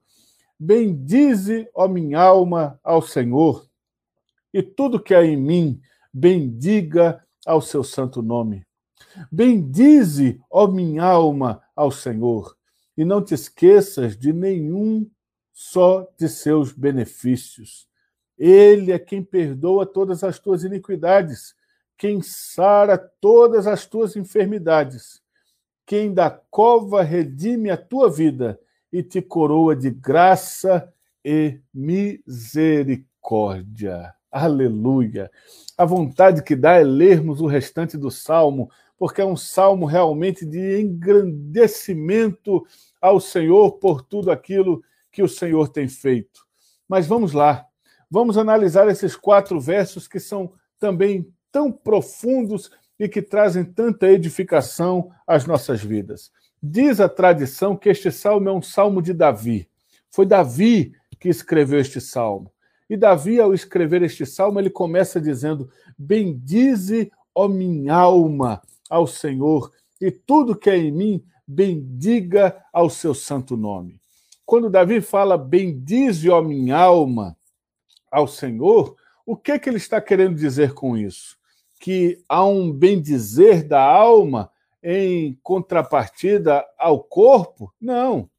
Bendize, 0.56 1.68
ó 1.75 1.88
minha 1.88 2.20
alma, 2.20 2.78
ao 2.84 3.02
Senhor, 3.02 3.68
e 4.52 4.62
tudo 4.62 5.02
que 5.02 5.12
há 5.12 5.25
em 5.25 5.37
mim, 5.37 5.80
bendiga 6.12 7.20
ao 7.44 7.61
seu 7.61 7.82
santo 7.82 8.23
nome. 8.23 8.64
Bendize, 9.28 10.40
ó 10.49 10.68
minha 10.68 11.02
alma, 11.02 11.64
ao 11.75 11.90
Senhor, 11.90 12.56
e 12.96 13.04
não 13.04 13.20
te 13.20 13.34
esqueças 13.34 14.16
de 14.16 14.32
nenhum 14.32 15.11
só 15.52 16.08
de 16.16 16.28
seus 16.28 16.70
benefícios. 16.70 17.88
Ele 18.38 18.92
é 18.92 19.00
quem 19.00 19.20
perdoa 19.20 19.84
todas 19.84 20.23
as 20.23 20.38
tuas 20.38 20.62
iniquidades, 20.62 21.56
quem 21.99 22.23
sara 22.23 22.96
todas 23.20 23.66
as 23.66 23.84
tuas 23.84 24.14
enfermidades. 24.14 25.23
Quem 25.86 26.12
da 26.12 26.28
cova 26.30 27.02
redime 27.02 27.70
a 27.70 27.76
tua 27.76 28.10
vida 28.10 28.58
e 28.92 29.02
te 29.02 29.20
coroa 29.20 29.76
de 29.76 29.90
graça 29.90 30.90
e 31.24 31.60
misericórdia. 31.72 34.14
Aleluia. 34.30 35.30
A 35.76 35.84
vontade 35.84 36.42
que 36.42 36.56
dá 36.56 36.72
é 36.72 36.84
lermos 36.84 37.40
o 37.40 37.46
restante 37.46 37.96
do 37.96 38.10
salmo, 38.10 38.68
porque 38.98 39.20
é 39.20 39.24
um 39.24 39.36
salmo 39.36 39.86
realmente 39.86 40.44
de 40.44 40.80
engrandecimento 40.80 42.66
ao 43.00 43.20
Senhor 43.20 43.72
por 43.72 44.02
tudo 44.02 44.30
aquilo 44.30 44.82
que 45.12 45.22
o 45.22 45.28
Senhor 45.28 45.68
tem 45.68 45.88
feito. 45.88 46.44
Mas 46.88 47.06
vamos 47.06 47.32
lá, 47.32 47.66
vamos 48.10 48.36
analisar 48.36 48.88
esses 48.88 49.16
quatro 49.16 49.60
versos 49.60 50.08
que 50.08 50.18
são 50.18 50.52
também 50.78 51.28
tão 51.52 51.70
profundos 51.70 52.70
e 53.04 53.08
que 53.08 53.20
trazem 53.20 53.62
tanta 53.62 54.11
edificação 54.11 55.11
às 55.26 55.44
nossas 55.44 55.82
vidas. 55.82 56.32
Diz 56.62 57.00
a 57.00 57.08
tradição 57.08 57.76
que 57.76 57.90
este 57.90 58.11
salmo 58.11 58.49
é 58.49 58.52
um 58.52 58.62
salmo 58.62 59.02
de 59.02 59.12
Davi. 59.12 59.68
Foi 60.11 60.25
Davi 60.25 60.94
que 61.20 61.28
escreveu 61.28 61.78
este 61.78 62.00
salmo. 62.00 62.50
E 62.88 62.96
Davi, 62.96 63.38
ao 63.38 63.52
escrever 63.52 64.00
este 64.00 64.25
salmo, 64.25 64.58
ele 64.58 64.70
começa 64.70 65.20
dizendo: 65.20 65.68
Bendize, 65.99 67.12
ó 67.34 67.46
minha 67.46 67.94
alma, 67.94 68.62
ao 68.88 69.06
Senhor, 69.06 69.70
e 70.00 70.11
tudo 70.11 70.56
que 70.56 70.70
é 70.70 70.78
em 70.78 70.90
mim, 70.90 71.25
bendiga 71.46 72.56
ao 72.73 72.88
seu 72.88 73.12
santo 73.12 73.54
nome. 73.54 74.00
Quando 74.46 74.70
Davi 74.70 75.02
fala 75.02 75.37
bendize, 75.37 76.30
ó 76.30 76.40
minha 76.40 76.78
alma, 76.78 77.37
ao 78.11 78.26
Senhor, 78.26 78.96
o 79.26 79.37
que, 79.37 79.52
é 79.52 79.58
que 79.58 79.68
ele 79.68 79.76
está 79.76 80.00
querendo 80.00 80.37
dizer 80.37 80.73
com 80.73 80.96
isso? 80.96 81.37
Que 81.84 82.24
há 82.26 82.42
um 82.42 82.72
bendizer 82.72 83.62
da 83.68 83.82
alma 83.82 84.50
em 84.82 85.38
contrapartida 85.42 86.64
ao 86.78 87.04
corpo? 87.04 87.74
Não. 87.78 88.30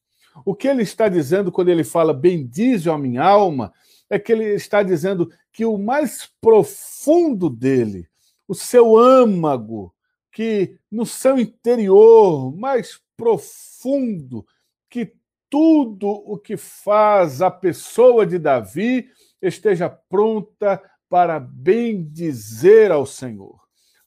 O 0.44 0.56
que 0.56 0.68
ele 0.68 0.82
está 0.82 1.08
dizendo 1.08 1.52
quando 1.52 1.70
ele 1.70 1.84
fala 1.84 2.12
bendize 2.12 2.90
a 2.90 2.98
minha 2.98 3.22
alma 3.22 3.72
é 4.10 4.18
que 4.18 4.32
ele 4.32 4.46
está 4.46 4.82
dizendo 4.82 5.32
que 5.54 5.64
o 5.64 5.78
mais 5.78 6.28
profundo 6.42 7.48
dele, 7.48 8.10
o 8.48 8.56
seu 8.56 8.98
âmago, 8.98 9.94
que 10.32 10.80
no 10.92 11.06
seu 11.06 11.38
interior 11.38 12.52
mais 12.52 13.00
profundo, 13.16 14.44
que 14.90 15.14
tudo 15.52 16.10
o 16.10 16.36
que 16.36 16.58
faz 16.58 17.44
a 17.44 17.52
pessoa 17.52 18.26
de 18.26 18.40
Davi 18.40 19.08
esteja 19.40 19.88
pronta 19.88 20.82
para 21.10 21.40
bendizer 21.40 22.92
ao 22.92 23.06
Senhor, 23.06 23.60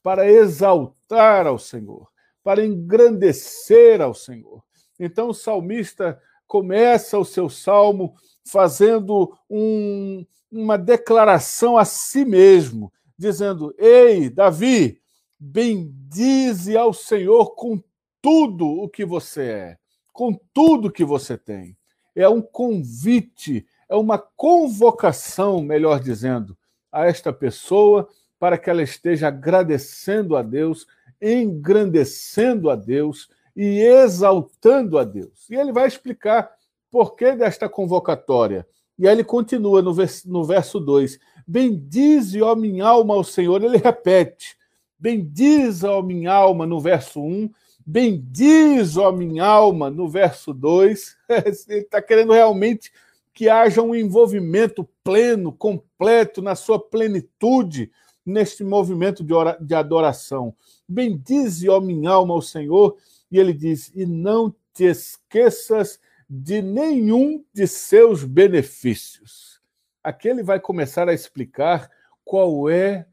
para 0.03 0.29
exaltar 0.29 1.47
ao 1.47 1.57
Senhor, 1.57 2.07
para 2.43 2.65
engrandecer 2.65 4.01
ao 4.01 4.13
Senhor. 4.13 4.63
Então 4.99 5.29
o 5.29 5.33
salmista 5.33 6.19
começa 6.47 7.17
o 7.17 7.25
seu 7.25 7.49
salmo 7.49 8.15
fazendo 8.43 9.37
um, 9.49 10.25
uma 10.51 10.77
declaração 10.77 11.77
a 11.77 11.85
si 11.85 12.25
mesmo, 12.25 12.91
dizendo: 13.17 13.73
Ei, 13.77 14.29
Davi, 14.29 14.99
bendize 15.39 16.75
ao 16.75 16.93
Senhor 16.93 17.55
com 17.55 17.81
tudo 18.21 18.65
o 18.65 18.89
que 18.89 19.05
você 19.05 19.43
é, 19.43 19.77
com 20.11 20.37
tudo 20.53 20.91
que 20.91 21.05
você 21.05 21.37
tem. 21.37 21.77
É 22.15 22.27
um 22.27 22.41
convite, 22.41 23.65
é 23.87 23.95
uma 23.95 24.17
convocação, 24.17 25.61
melhor 25.61 25.99
dizendo, 26.01 26.57
a 26.91 27.05
esta 27.05 27.31
pessoa 27.31 28.07
para 28.39 28.57
que 28.57 28.69
ela 28.69 28.81
esteja 28.81 29.27
agradecendo 29.27 30.35
a 30.35 30.41
Deus, 30.41 30.87
engrandecendo 31.21 32.69
a 32.69 32.75
Deus 32.75 33.29
e 33.55 33.79
exaltando 33.81 34.97
a 34.97 35.03
Deus. 35.03 35.49
E 35.49 35.55
ele 35.55 35.71
vai 35.71 35.87
explicar 35.87 36.49
por 36.89 37.15
que 37.15 37.33
desta 37.33 37.67
convocatória. 37.67 38.65
E 38.97 39.07
aí 39.07 39.13
ele 39.13 39.23
continua 39.23 39.81
no 39.81 39.93
verso, 39.93 40.29
no 40.29 40.43
verso 40.43 40.79
2: 40.79 41.19
Bendize, 41.47 42.41
ó 42.41 42.55
minha 42.55 42.85
alma, 42.85 43.13
ao 43.13 43.23
Senhor. 43.23 43.63
Ele 43.63 43.77
repete: 43.77 44.57
Bendize, 44.97 45.85
ó 45.85 46.01
minha 46.01 46.33
alma, 46.33 46.65
no 46.65 46.79
verso 46.79 47.21
1. 47.21 47.49
Bendiz, 47.85 48.97
ó 48.97 49.11
minha 49.11 49.45
alma, 49.45 49.89
no 49.89 50.07
verso 50.07 50.53
2. 50.53 51.17
Ele 51.67 51.79
está 51.79 52.01
querendo 52.01 52.33
realmente 52.33 52.91
que 53.39 53.47
haja 53.47 53.81
um 53.81 53.95
envolvimento 53.95 54.83
pleno, 55.01 55.53
completo, 55.53 56.41
na 56.41 56.55
sua 56.55 56.77
plenitude, 56.77 57.89
neste 58.25 58.65
movimento 58.65 59.23
de 59.61 59.73
adoração. 59.73 60.53
Bendize, 60.85 61.69
ó 61.69 61.79
minha 61.79 62.09
alma, 62.09 62.33
ao 62.33 62.41
Senhor, 62.41 62.97
e 63.31 63.39
ele 63.39 63.53
diz: 63.53 63.93
E 63.95 64.05
não 64.05 64.53
te 64.73 64.83
esqueças 64.83 66.01
de 66.29 66.61
nenhum 66.61 67.41
de 67.53 67.65
seus 67.65 68.25
benefícios. 68.25 69.61
Aqui 70.03 70.27
ele 70.27 70.43
vai 70.43 70.59
começar 70.59 71.07
a 71.07 71.13
explicar 71.13 71.89
qual 72.25 72.69
é 72.69 73.07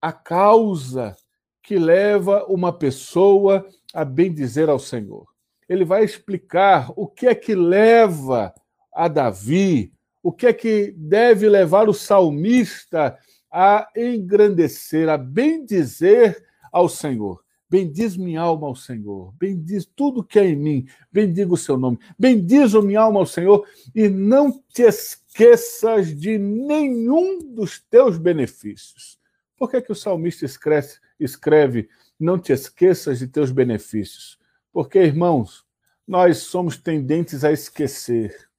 a 0.00 0.14
causa 0.14 1.14
que 1.62 1.78
leva 1.78 2.46
uma 2.46 2.72
pessoa 2.72 3.66
a 3.92 4.02
bendizer 4.02 4.70
ao 4.70 4.78
Senhor. 4.78 5.26
Ele 5.68 5.84
vai 5.84 6.04
explicar 6.04 6.90
o 6.96 7.06
que 7.06 7.26
é 7.26 7.34
que 7.34 7.54
leva 7.54 8.54
a 8.92 9.08
Davi, 9.08 9.92
o 10.22 10.32
que 10.32 10.46
é 10.46 10.52
que 10.52 10.94
deve 10.96 11.48
levar 11.48 11.88
o 11.88 11.94
salmista 11.94 13.18
a 13.50 13.88
engrandecer, 13.96 15.08
a 15.08 15.18
bendizer 15.18 16.42
ao 16.70 16.88
Senhor. 16.88 17.42
Bendiz 17.68 18.16
minha 18.18 18.42
alma 18.42 18.66
ao 18.66 18.76
Senhor, 18.76 19.32
bendiz 19.38 19.86
tudo 19.86 20.22
que 20.22 20.38
é 20.38 20.44
em 20.44 20.56
mim, 20.56 20.86
bendiga 21.10 21.54
o 21.54 21.56
seu 21.56 21.78
nome. 21.78 21.98
Bendiz 22.18 22.74
minha 22.74 23.00
alma 23.00 23.20
ao 23.20 23.26
Senhor 23.26 23.66
e 23.94 24.10
não 24.10 24.52
te 24.68 24.82
esqueças 24.82 26.14
de 26.14 26.36
nenhum 26.36 27.38
dos 27.54 27.80
teus 27.80 28.18
benefícios. 28.18 29.18
Por 29.56 29.70
que, 29.70 29.80
que 29.80 29.92
o 29.92 29.94
salmista 29.94 30.44
escreve, 30.44 30.96
escreve 31.18 31.88
não 32.20 32.38
te 32.38 32.52
esqueças 32.52 33.20
de 33.20 33.26
teus 33.26 33.50
benefícios? 33.50 34.38
Porque, 34.70 34.98
irmãos, 34.98 35.64
nós 36.06 36.38
somos 36.38 36.76
tendentes 36.76 37.42
a 37.42 37.52
esquecer, 37.52 38.50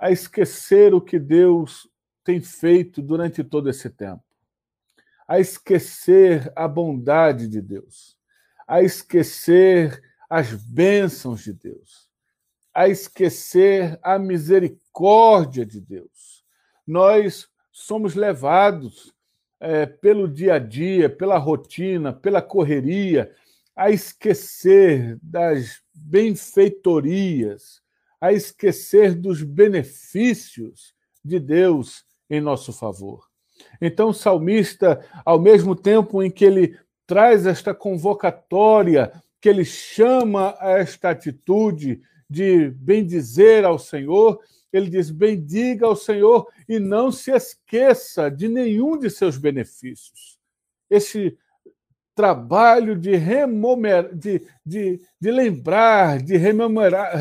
a 0.00 0.10
esquecer 0.10 0.94
o 0.94 1.00
que 1.00 1.18
Deus 1.18 1.86
tem 2.24 2.40
feito 2.40 3.02
durante 3.02 3.44
todo 3.44 3.68
esse 3.68 3.90
tempo, 3.90 4.24
a 5.28 5.38
esquecer 5.38 6.50
a 6.56 6.66
bondade 6.66 7.46
de 7.46 7.60
Deus. 7.60 8.18
A 8.66 8.82
esquecer 8.82 10.00
as 10.28 10.52
bênçãos 10.52 11.42
de 11.42 11.52
Deus, 11.52 12.08
a 12.72 12.88
esquecer 12.88 13.98
a 14.00 14.16
misericórdia 14.16 15.66
de 15.66 15.80
Deus. 15.80 16.44
Nós 16.86 17.48
somos 17.72 18.14
levados 18.14 19.12
é, 19.58 19.86
pelo 19.86 20.28
dia 20.28 20.54
a 20.54 20.58
dia, 20.58 21.10
pela 21.10 21.36
rotina, 21.36 22.12
pela 22.12 22.40
correria, 22.40 23.34
a 23.74 23.90
esquecer 23.90 25.18
das 25.20 25.82
benfeitorias, 25.92 27.82
a 28.20 28.32
esquecer 28.32 29.14
dos 29.14 29.42
benefícios 29.42 30.94
de 31.24 31.38
Deus 31.38 32.04
em 32.28 32.40
nosso 32.40 32.72
favor. 32.72 33.24
Então, 33.80 34.10
o 34.10 34.14
salmista, 34.14 35.04
ao 35.24 35.40
mesmo 35.40 35.74
tempo 35.74 36.22
em 36.22 36.30
que 36.30 36.44
ele 36.44 36.78
traz 37.06 37.46
esta 37.46 37.74
convocatória, 37.74 39.12
que 39.40 39.48
ele 39.48 39.64
chama 39.64 40.54
a 40.60 40.78
esta 40.78 41.10
atitude 41.10 42.00
de 42.28 42.70
bendizer 42.70 43.64
ao 43.64 43.78
Senhor. 43.78 44.38
Ele 44.72 44.88
diz: 44.88 45.10
bendiga 45.10 45.86
ao 45.86 45.96
Senhor 45.96 46.46
e 46.68 46.78
não 46.78 47.10
se 47.10 47.32
esqueça 47.32 48.30
de 48.30 48.46
nenhum 48.46 48.96
de 48.96 49.10
seus 49.10 49.36
benefícios. 49.36 50.38
Esse 50.88 51.36
trabalho 52.14 52.96
de, 52.96 53.16
remomer, 53.16 54.14
de, 54.14 54.46
de, 54.64 55.00
de 55.18 55.30
lembrar, 55.30 56.22
de 56.22 56.36
rememorar, 56.36 57.16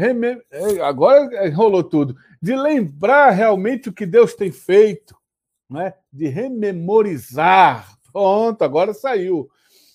rem, 0.00 0.42
agora 0.82 1.46
enrolou 1.46 1.84
tudo, 1.84 2.16
de 2.40 2.56
lembrar 2.56 3.30
realmente 3.30 3.88
o 3.88 3.92
que 3.92 4.06
Deus 4.06 4.34
tem 4.34 4.50
feito, 4.50 5.14
né? 5.68 5.94
de 6.12 6.26
rememorizar, 6.26 8.00
Pronto, 8.12 8.62
agora 8.62 8.92
saiu. 8.92 9.50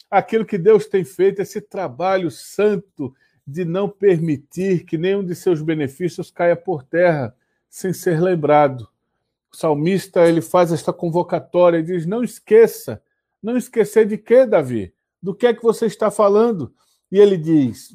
Aquilo 0.09 0.45
que 0.45 0.57
Deus 0.57 0.85
tem 0.85 1.03
feito, 1.03 1.41
esse 1.41 1.59
trabalho 1.59 2.31
santo 2.31 3.13
de 3.45 3.65
não 3.65 3.89
permitir 3.89 4.85
que 4.85 4.97
nenhum 4.97 5.23
de 5.23 5.35
seus 5.35 5.61
benefícios 5.61 6.31
caia 6.31 6.55
por 6.55 6.83
terra 6.83 7.35
sem 7.69 7.93
ser 7.93 8.21
lembrado. 8.21 8.87
O 9.51 9.55
salmista 9.55 10.27
ele 10.27 10.41
faz 10.41 10.71
esta 10.71 10.93
convocatória 10.93 11.79
e 11.79 11.83
diz: 11.83 12.05
Não 12.05 12.23
esqueça, 12.23 13.01
não 13.41 13.57
esquecer 13.57 14.07
de 14.07 14.17
quê, 14.17 14.45
Davi? 14.45 14.93
Do 15.21 15.35
que 15.35 15.47
é 15.47 15.53
que 15.53 15.63
você 15.63 15.85
está 15.85 16.09
falando? 16.09 16.73
E 17.11 17.19
ele 17.19 17.37
diz, 17.37 17.89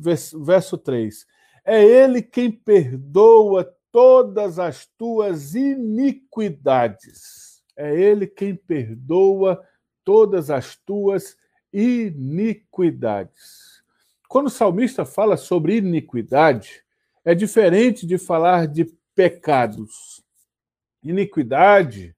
verso 0.45 0.79
3: 0.79 1.27
É 1.73 1.85
ele 1.85 2.21
quem 2.21 2.51
perdoa 2.51 3.73
todas 3.93 4.59
as 4.59 4.87
tuas 4.99 5.55
iniquidades. 5.55 7.63
É 7.77 7.95
ele 7.95 8.27
quem 8.27 8.57
perdoa 8.57 9.65
todas 10.05 10.51
as 10.51 10.75
tuas 10.75 11.37
iniquidades. 11.73 13.85
Quando 14.29 14.49
o 14.49 14.51
salmista 14.51 15.05
fala 15.05 15.37
sobre 15.37 15.77
iniquidade, 15.77 16.83
é 17.25 17.37
diferente 17.37 18.05
de 18.05 18.19
falar 18.19 18.67
de 18.67 18.87
pecados. 19.15 20.25
Iniquidade, 21.05 22.17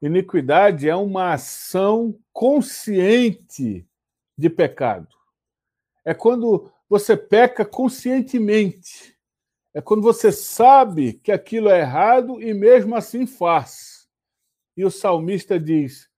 iniquidade 0.00 0.88
é 0.88 0.96
uma 0.96 1.34
ação 1.34 2.18
consciente 2.32 3.86
de 4.34 4.48
pecado. 4.48 5.14
É 6.06 6.14
quando 6.14 6.72
você 6.94 7.16
peca 7.16 7.64
conscientemente. 7.64 9.18
É 9.74 9.80
quando 9.80 10.00
você 10.00 10.30
sabe 10.30 11.14
que 11.14 11.32
aquilo 11.32 11.68
é 11.68 11.80
errado 11.80 12.40
e 12.40 12.54
mesmo 12.54 12.94
assim 12.94 13.26
faz. 13.26 14.08
E 14.76 14.84
o 14.84 14.90
salmista 14.92 15.58
diz: 15.58 16.08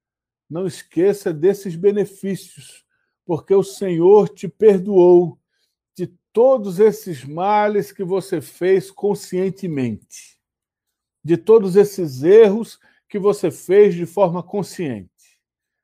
não 0.51 0.67
esqueça 0.67 1.33
desses 1.33 1.75
benefícios, 1.75 2.85
porque 3.25 3.55
o 3.55 3.63
Senhor 3.63 4.29
te 4.29 4.49
perdoou 4.49 5.39
de 5.97 6.09
todos 6.31 6.79
esses 6.79 7.25
males 7.25 7.91
que 7.91 8.05
você 8.05 8.43
fez 8.43 8.91
conscientemente, 8.91 10.39
de 11.25 11.39
todos 11.39 11.75
esses 11.75 12.23
erros 12.23 12.79
que 13.09 13.19
você 13.19 13.51
fez 13.51 13.95
de 13.95 14.05
forma 14.05 14.43
consciente, 14.43 15.41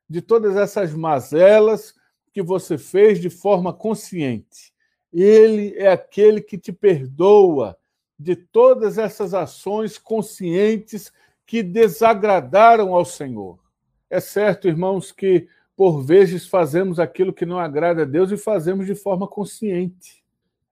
de 0.07 0.21
todas 0.21 0.55
essas 0.55 0.93
mazelas 0.93 1.95
que 2.31 2.43
você 2.43 2.77
fez 2.77 3.19
de 3.19 3.31
forma 3.31 3.73
consciente. 3.73 4.72
Ele 5.13 5.75
é 5.77 5.89
aquele 5.89 6.41
que 6.41 6.57
te 6.57 6.73
perdoa 6.73 7.77
de 8.19 8.37
todas 8.37 8.99
essas 8.99 9.35
ações 9.35 9.99
conscientes 9.99 11.13
que 11.45 11.63
desagradaram 11.63 12.95
ao 12.95 13.05
Senhor. 13.05 13.59
É 14.09 14.21
certo, 14.21 14.69
irmãos, 14.69 15.11
que 15.13 15.49
por 15.77 16.03
vezes 16.03 16.47
fazemos 16.47 17.01
aquilo 17.01 17.33
que 17.33 17.45
não 17.45 17.59
agrada 17.59 18.03
a 18.03 18.07
Deus 18.07 18.31
e 18.31 18.37
fazemos 18.37 18.87
de 18.87 18.95
forma 18.95 19.27
consciente. 19.27 20.23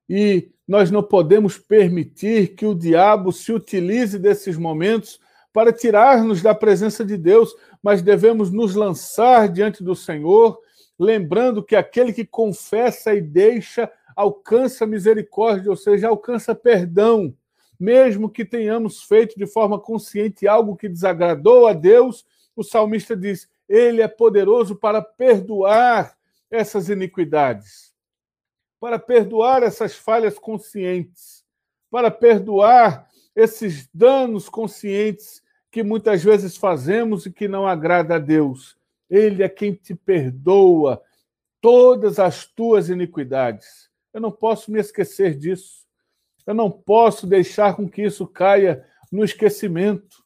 E 0.08 0.50
nós 0.66 0.90
não 0.90 1.02
podemos 1.02 1.58
permitir 1.58 2.54
que 2.54 2.64
o 2.64 2.74
diabo 2.74 3.32
se 3.32 3.52
utilize 3.52 4.18
desses 4.18 4.56
momentos 4.56 5.20
para 5.52 5.72
tirar-nos 5.72 6.42
da 6.42 6.54
presença 6.54 7.04
de 7.04 7.16
Deus, 7.16 7.54
mas 7.82 8.02
devemos 8.02 8.50
nos 8.50 8.74
lançar 8.74 9.48
diante 9.48 9.82
do 9.82 9.96
Senhor, 9.96 10.58
lembrando 10.98 11.62
que 11.62 11.74
aquele 11.74 12.12
que 12.12 12.24
confessa 12.24 13.14
e 13.14 13.20
deixa 13.20 13.90
alcança 14.20 14.86
misericórdia, 14.86 15.70
ou 15.70 15.76
seja, 15.76 16.08
alcança 16.08 16.54
perdão. 16.54 17.34
Mesmo 17.78 18.28
que 18.28 18.44
tenhamos 18.44 19.02
feito 19.02 19.38
de 19.38 19.46
forma 19.46 19.78
consciente 19.78 20.46
algo 20.46 20.76
que 20.76 20.88
desagradou 20.88 21.66
a 21.66 21.72
Deus, 21.72 22.26
o 22.54 22.62
salmista 22.62 23.16
diz: 23.16 23.48
ele 23.68 24.02
é 24.02 24.08
poderoso 24.08 24.76
para 24.76 25.00
perdoar 25.00 26.16
essas 26.50 26.88
iniquidades, 26.88 27.94
para 28.78 28.98
perdoar 28.98 29.62
essas 29.62 29.94
falhas 29.94 30.38
conscientes, 30.38 31.44
para 31.90 32.10
perdoar 32.10 33.08
esses 33.34 33.88
danos 33.94 34.48
conscientes 34.48 35.42
que 35.70 35.82
muitas 35.82 36.22
vezes 36.22 36.56
fazemos 36.56 37.24
e 37.24 37.32
que 37.32 37.48
não 37.48 37.66
agrada 37.66 38.16
a 38.16 38.18
Deus. 38.18 38.76
Ele 39.08 39.42
é 39.42 39.48
quem 39.48 39.72
te 39.72 39.94
perdoa 39.94 41.02
todas 41.60 42.18
as 42.18 42.44
tuas 42.44 42.88
iniquidades. 42.88 43.89
Eu 44.12 44.20
não 44.20 44.30
posso 44.32 44.70
me 44.70 44.80
esquecer 44.80 45.36
disso. 45.36 45.86
Eu 46.46 46.54
não 46.54 46.70
posso 46.70 47.26
deixar 47.26 47.76
com 47.76 47.88
que 47.88 48.02
isso 48.02 48.26
caia 48.26 48.84
no 49.10 49.24
esquecimento. 49.24 50.24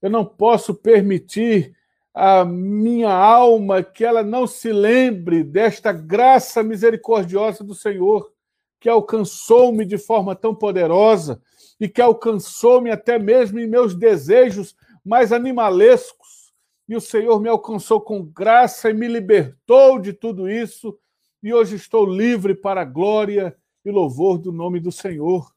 Eu 0.00 0.10
não 0.10 0.24
posso 0.24 0.74
permitir 0.74 1.76
a 2.14 2.44
minha 2.44 3.12
alma 3.12 3.82
que 3.82 4.04
ela 4.04 4.22
não 4.22 4.46
se 4.46 4.72
lembre 4.72 5.44
desta 5.44 5.92
graça 5.92 6.62
misericordiosa 6.62 7.62
do 7.62 7.74
Senhor, 7.74 8.32
que 8.80 8.88
alcançou-me 8.88 9.84
de 9.84 9.98
forma 9.98 10.34
tão 10.34 10.54
poderosa 10.54 11.40
e 11.78 11.88
que 11.88 12.00
alcançou-me 12.00 12.90
até 12.90 13.18
mesmo 13.18 13.60
em 13.60 13.66
meus 13.66 13.94
desejos 13.94 14.74
mais 15.04 15.32
animalescos. 15.32 16.52
E 16.88 16.96
o 16.96 17.00
Senhor 17.00 17.40
me 17.40 17.48
alcançou 17.48 18.00
com 18.00 18.22
graça 18.22 18.90
e 18.90 18.94
me 18.94 19.06
libertou 19.06 19.98
de 19.98 20.12
tudo 20.12 20.48
isso, 20.48 20.98
e 21.42 21.52
hoje 21.52 21.76
estou 21.76 22.04
livre 22.04 22.54
para 22.54 22.82
a 22.82 22.84
glória 22.84 23.56
e 23.84 23.90
louvor 23.90 24.38
do 24.38 24.52
nome 24.52 24.80
do 24.80 24.92
Senhor. 24.92 25.52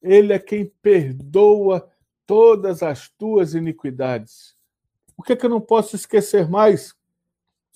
Ele 0.00 0.32
é 0.32 0.38
quem 0.38 0.66
perdoa 0.82 1.88
todas 2.26 2.82
as 2.82 3.08
tuas 3.08 3.54
iniquidades 3.54 4.56
o 5.22 5.22
que, 5.22 5.34
é 5.34 5.36
que 5.36 5.46
eu 5.46 5.50
não 5.50 5.60
posso 5.60 5.94
esquecer 5.94 6.48
mais? 6.48 6.90
O 6.90 6.96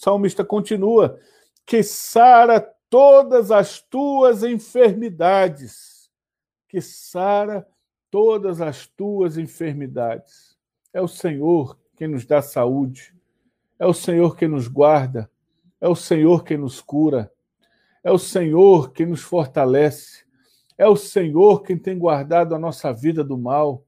salmista 0.03 0.45
continua: 0.45 1.17
que 1.65 1.81
sara 1.81 2.61
todas 2.91 3.53
as 3.53 3.81
tuas 3.81 4.43
enfermidades. 4.43 6.11
Que 6.69 6.81
sara 6.81 7.65
todas 8.11 8.61
as 8.61 8.89
tuas 8.89 9.39
enfermidades. 9.39 10.57
É 10.93 11.01
o 11.01 11.07
Senhor 11.07 11.79
quem 11.95 12.09
nos 12.09 12.27
dá 12.27 12.43
saúde. 12.43 13.15
É 13.79 13.87
o 13.87 13.95
Senhor 13.95 14.37
quem 14.37 14.49
nos 14.49 14.67
guarda. 14.67 15.31
É 15.81 15.89
o 15.89 15.95
Senhor 15.95 16.45
quem 16.45 16.57
nos 16.57 16.81
cura. 16.81 17.31
É 18.03 18.11
o 18.11 18.19
Senhor 18.19 18.93
quem 18.93 19.07
nos 19.07 19.23
fortalece. 19.23 20.25
É 20.79 20.87
o 20.87 20.97
Senhor 20.97 21.63
quem 21.63 21.77
tem 21.77 21.99
guardado 21.99 22.55
a 22.55 22.59
nossa 22.59 22.93
vida 22.93 23.23
do 23.25 23.37
mal. 23.37 23.85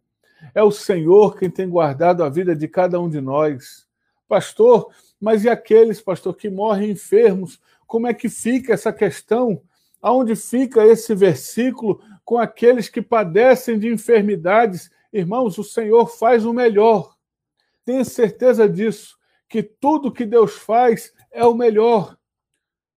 É 0.54 0.62
o 0.62 0.70
Senhor 0.70 1.36
quem 1.36 1.50
tem 1.50 1.68
guardado 1.68 2.22
a 2.22 2.28
vida 2.28 2.54
de 2.54 2.68
cada 2.68 3.00
um 3.00 3.08
de 3.08 3.20
nós. 3.20 3.86
Pastor, 4.28 4.92
mas 5.20 5.44
e 5.44 5.48
aqueles, 5.48 6.00
pastor, 6.00 6.34
que 6.36 6.50
morrem 6.50 6.90
enfermos? 6.90 7.60
Como 7.86 8.06
é 8.06 8.14
que 8.14 8.28
fica 8.28 8.74
essa 8.74 8.92
questão? 8.92 9.62
Aonde 10.00 10.36
fica 10.36 10.86
esse 10.86 11.14
versículo 11.14 12.00
com 12.24 12.38
aqueles 12.38 12.88
que 12.88 13.00
padecem 13.00 13.78
de 13.78 13.88
enfermidades? 13.88 14.90
Irmãos, 15.12 15.56
o 15.58 15.64
Senhor 15.64 16.06
faz 16.06 16.44
o 16.44 16.52
melhor. 16.52 17.16
Tenha 17.84 18.04
certeza 18.04 18.68
disso, 18.68 19.16
que 19.48 19.62
tudo 19.62 20.12
que 20.12 20.26
Deus 20.26 20.52
faz 20.52 21.12
é 21.30 21.44
o 21.44 21.54
melhor. 21.54 22.16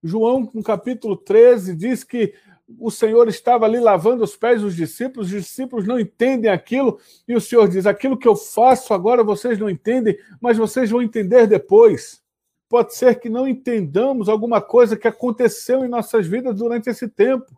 João, 0.03 0.49
no 0.53 0.63
capítulo 0.63 1.15
13, 1.15 1.75
diz 1.75 2.03
que 2.03 2.33
o 2.79 2.89
Senhor 2.89 3.27
estava 3.27 3.65
ali 3.65 3.79
lavando 3.79 4.23
os 4.23 4.35
pés 4.35 4.61
dos 4.61 4.75
discípulos, 4.75 5.27
os 5.27 5.43
discípulos 5.43 5.85
não 5.85 5.99
entendem 5.99 6.49
aquilo, 6.49 6.99
e 7.27 7.35
o 7.35 7.41
Senhor 7.41 7.67
diz: 7.67 7.85
aquilo 7.85 8.17
que 8.17 8.27
eu 8.27 8.35
faço 8.35 8.93
agora 8.93 9.23
vocês 9.23 9.59
não 9.59 9.69
entendem, 9.69 10.17
mas 10.39 10.57
vocês 10.57 10.89
vão 10.89 11.01
entender 11.01 11.47
depois. 11.47 12.21
Pode 12.69 12.95
ser 12.95 13.19
que 13.19 13.29
não 13.29 13.47
entendamos 13.47 14.29
alguma 14.29 14.61
coisa 14.61 14.95
que 14.95 15.07
aconteceu 15.07 15.83
em 15.83 15.89
nossas 15.89 16.25
vidas 16.25 16.55
durante 16.55 16.89
esse 16.89 17.07
tempo. 17.07 17.51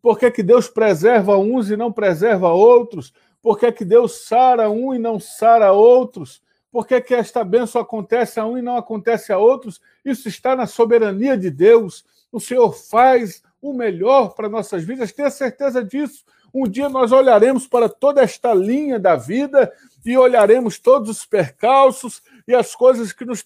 Por 0.00 0.18
que, 0.18 0.30
que 0.30 0.42
Deus 0.42 0.68
preserva 0.68 1.36
uns 1.36 1.70
e 1.70 1.76
não 1.76 1.92
preserva 1.92 2.52
outros? 2.52 3.12
Por 3.42 3.58
que, 3.58 3.70
que 3.72 3.84
Deus 3.84 4.26
sara 4.26 4.70
um 4.70 4.94
e 4.94 4.98
não 4.98 5.18
sara 5.18 5.72
outros? 5.72 6.40
Por 6.70 6.86
que, 6.86 7.00
que 7.00 7.14
esta 7.14 7.42
bênção 7.42 7.80
acontece 7.80 8.38
a 8.38 8.46
um 8.46 8.56
e 8.56 8.62
não 8.62 8.76
acontece 8.76 9.32
a 9.32 9.38
outros? 9.38 9.80
Isso 10.04 10.28
está 10.28 10.54
na 10.54 10.66
soberania 10.66 11.36
de 11.36 11.50
Deus. 11.50 12.04
O 12.30 12.38
Senhor 12.38 12.72
faz 12.72 13.42
o 13.60 13.72
melhor 13.72 14.34
para 14.34 14.48
nossas 14.48 14.84
vidas, 14.84 15.12
tenha 15.12 15.30
certeza 15.30 15.84
disso. 15.84 16.24
Um 16.52 16.66
dia 16.66 16.88
nós 16.88 17.12
olharemos 17.12 17.66
para 17.66 17.88
toda 17.88 18.22
esta 18.22 18.52
linha 18.52 18.98
da 18.98 19.14
vida 19.16 19.72
e 20.04 20.16
olharemos 20.16 20.78
todos 20.78 21.10
os 21.10 21.26
percalços 21.26 22.22
e 22.46 22.54
as 22.54 22.74
coisas 22.74 23.12
que 23.12 23.24
nos, 23.24 23.44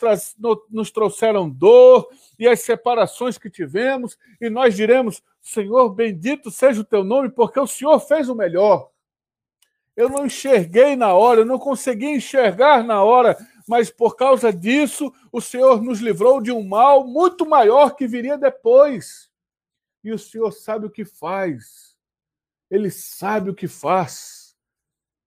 nos 0.70 0.90
trouxeram 0.90 1.50
dor 1.50 2.08
e 2.38 2.48
as 2.48 2.60
separações 2.60 3.36
que 3.36 3.50
tivemos, 3.50 4.16
e 4.40 4.48
nós 4.48 4.74
diremos: 4.74 5.22
Senhor, 5.42 5.90
bendito 5.90 6.50
seja 6.50 6.80
o 6.80 6.84
teu 6.84 7.04
nome, 7.04 7.28
porque 7.28 7.60
o 7.60 7.66
Senhor 7.66 7.98
fez 8.00 8.28
o 8.28 8.34
melhor. 8.34 8.88
Eu 9.96 10.08
não 10.08 10.26
enxerguei 10.26 10.96
na 10.96 11.12
hora, 11.12 11.40
eu 11.40 11.46
não 11.46 11.58
consegui 11.58 12.06
enxergar 12.06 12.82
na 12.82 13.02
hora, 13.02 13.36
mas 13.66 13.90
por 13.90 14.16
causa 14.16 14.52
disso, 14.52 15.12
o 15.30 15.40
Senhor 15.40 15.82
nos 15.82 16.00
livrou 16.00 16.40
de 16.40 16.50
um 16.50 16.66
mal 16.66 17.06
muito 17.06 17.46
maior 17.46 17.94
que 17.94 18.06
viria 18.06 18.36
depois 18.36 19.30
e 20.04 20.12
o 20.12 20.18
Senhor 20.18 20.52
sabe 20.52 20.86
o 20.86 20.90
que 20.90 21.04
faz. 21.04 21.96
Ele 22.70 22.90
sabe 22.90 23.48
o 23.48 23.54
que 23.54 23.66
faz. 23.66 24.54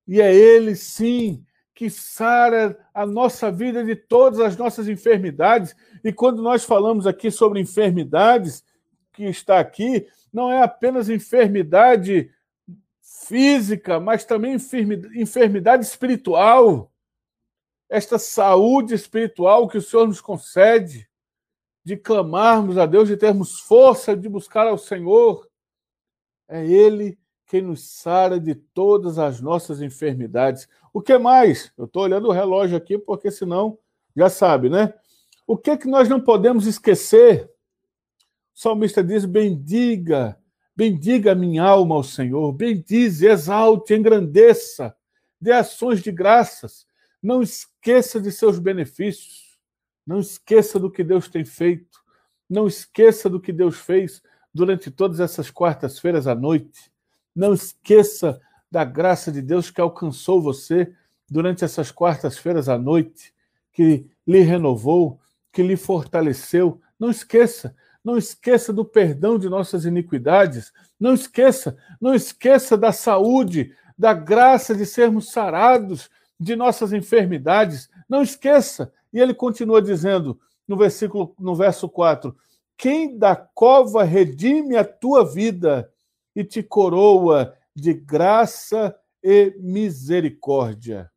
E 0.07 0.21
é 0.21 0.33
Ele, 0.33 0.75
sim, 0.75 1.43
que 1.73 1.89
sara 1.89 2.77
a 2.93 3.05
nossa 3.05 3.51
vida 3.51 3.83
de 3.83 3.95
todas 3.95 4.39
as 4.39 4.55
nossas 4.55 4.87
enfermidades. 4.87 5.75
E 6.03 6.13
quando 6.13 6.43
nós 6.43 6.63
falamos 6.63 7.07
aqui 7.07 7.31
sobre 7.31 7.59
enfermidades, 7.59 8.63
que 9.11 9.23
está 9.25 9.59
aqui, 9.59 10.07
não 10.31 10.51
é 10.51 10.61
apenas 10.61 11.09
enfermidade 11.09 12.29
física, 13.07 13.99
mas 13.99 14.25
também 14.25 14.57
enfermidade 15.15 15.85
espiritual. 15.85 16.91
Esta 17.89 18.19
saúde 18.19 18.93
espiritual 18.93 19.67
que 19.67 19.77
o 19.77 19.81
Senhor 19.81 20.07
nos 20.07 20.19
concede 20.19 21.09
de 21.85 21.95
clamarmos 21.95 22.77
a 22.77 22.85
Deus, 22.85 23.07
de 23.07 23.15
termos 23.15 23.61
força 23.61 24.15
de 24.15 24.27
buscar 24.27 24.67
ao 24.67 24.77
Senhor. 24.77 25.47
É 26.49 26.65
Ele 26.65 27.17
quem 27.47 27.61
nos 27.61 27.81
sara 27.81 28.39
de 28.39 28.53
todas 28.53 29.17
as 29.17 29.39
nossas 29.39 29.81
enfermidades. 29.81 30.67
O 30.91 31.01
que 31.01 31.17
mais? 31.17 31.71
Eu 31.77 31.85
estou 31.85 32.03
olhando 32.03 32.27
o 32.27 32.33
relógio 32.33 32.75
aqui, 32.75 32.97
porque 32.97 33.31
senão, 33.31 33.79
já 34.15 34.29
sabe, 34.29 34.69
né? 34.69 34.93
O 35.45 35.57
que, 35.57 35.77
que 35.77 35.87
nós 35.87 36.09
não 36.09 36.19
podemos 36.19 36.67
esquecer? 36.67 37.49
O 38.53 38.59
salmista 38.59 39.01
diz: 39.01 39.23
bendiga, 39.23 40.37
bendiga 40.77 41.33
minha 41.33 41.63
alma 41.63 41.95
ao 41.95 42.03
Senhor, 42.03 42.53
bendize, 42.53 43.25
exalte, 43.25 43.95
engrandeça, 43.95 44.95
dê 45.41 45.51
ações 45.51 46.03
de 46.03 46.11
graças, 46.11 46.85
não 47.21 47.41
esqueça 47.41 48.21
de 48.21 48.31
seus 48.31 48.59
benefícios, 48.59 49.57
não 50.05 50.19
esqueça 50.19 50.79
do 50.79 50.91
que 50.91 51.03
Deus 51.03 51.27
tem 51.27 51.43
feito, 51.43 51.99
não 52.47 52.67
esqueça 52.67 53.27
do 53.27 53.41
que 53.41 53.51
Deus 53.51 53.77
fez 53.79 54.21
durante 54.53 54.91
todas 54.91 55.19
essas 55.19 55.49
quartas-feiras 55.49 56.27
à 56.27 56.35
noite, 56.35 56.91
não 57.35 57.55
esqueça 57.55 58.39
da 58.69 58.85
graça 58.85 59.31
de 59.31 59.41
Deus 59.41 59.71
que 59.71 59.81
alcançou 59.81 60.39
você 60.39 60.93
durante 61.27 61.63
essas 61.65 61.91
quartas-feiras 61.91 62.69
à 62.69 62.77
noite, 62.77 63.33
que 63.73 64.05
lhe 64.27 64.41
renovou, 64.41 65.19
que 65.51 65.63
lhe 65.63 65.75
fortaleceu. 65.75 66.79
Não 66.99 67.09
esqueça, 67.09 67.75
não 68.07 68.17
esqueça 68.17 68.71
do 68.71 68.85
perdão 68.85 69.37
de 69.37 69.49
nossas 69.49 69.83
iniquidades, 69.83 70.71
não 70.97 71.13
esqueça, 71.13 71.75
não 71.99 72.15
esqueça 72.15 72.77
da 72.77 72.93
saúde, 72.93 73.75
da 73.97 74.13
graça 74.13 74.73
de 74.73 74.85
sermos 74.85 75.29
sarados 75.29 76.09
de 76.39 76.55
nossas 76.55 76.93
enfermidades. 76.93 77.89
Não 78.07 78.21
esqueça. 78.21 78.93
E 79.11 79.19
ele 79.19 79.33
continua 79.33 79.81
dizendo 79.81 80.39
no 80.65 80.77
versículo 80.77 81.35
no 81.37 81.53
verso 81.53 81.89
4: 81.89 82.33
Quem 82.77 83.17
da 83.17 83.35
cova 83.35 84.05
redime 84.05 84.77
a 84.77 84.85
tua 84.85 85.25
vida 85.25 85.91
e 86.33 86.45
te 86.45 86.63
coroa 86.63 87.53
de 87.75 87.93
graça 87.93 88.95
e 89.21 89.53
misericórdia. 89.59 91.11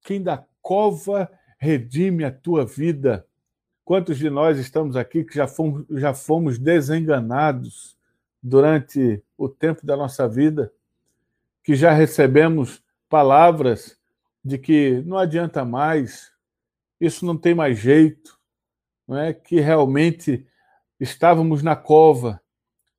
Quem 0.00 0.22
da 0.22 0.46
cova 0.62 1.28
redime 1.58 2.22
a 2.22 2.30
tua 2.30 2.64
vida. 2.64 3.26
Quantos 3.86 4.18
de 4.18 4.28
nós 4.28 4.58
estamos 4.58 4.96
aqui 4.96 5.22
que 5.22 5.36
já 5.36 5.46
fomos, 5.46 5.86
já 5.90 6.12
fomos 6.12 6.58
desenganados 6.58 7.96
durante 8.42 9.22
o 9.38 9.48
tempo 9.48 9.86
da 9.86 9.96
nossa 9.96 10.28
vida, 10.28 10.72
que 11.62 11.76
já 11.76 11.92
recebemos 11.92 12.82
palavras 13.08 13.96
de 14.44 14.58
que 14.58 15.02
não 15.02 15.16
adianta 15.16 15.64
mais, 15.64 16.32
isso 17.00 17.24
não 17.24 17.36
tem 17.36 17.54
mais 17.54 17.78
jeito, 17.78 18.36
não 19.06 19.18
é? 19.18 19.32
Que 19.32 19.60
realmente 19.60 20.44
estávamos 20.98 21.62
na 21.62 21.76
cova, 21.76 22.42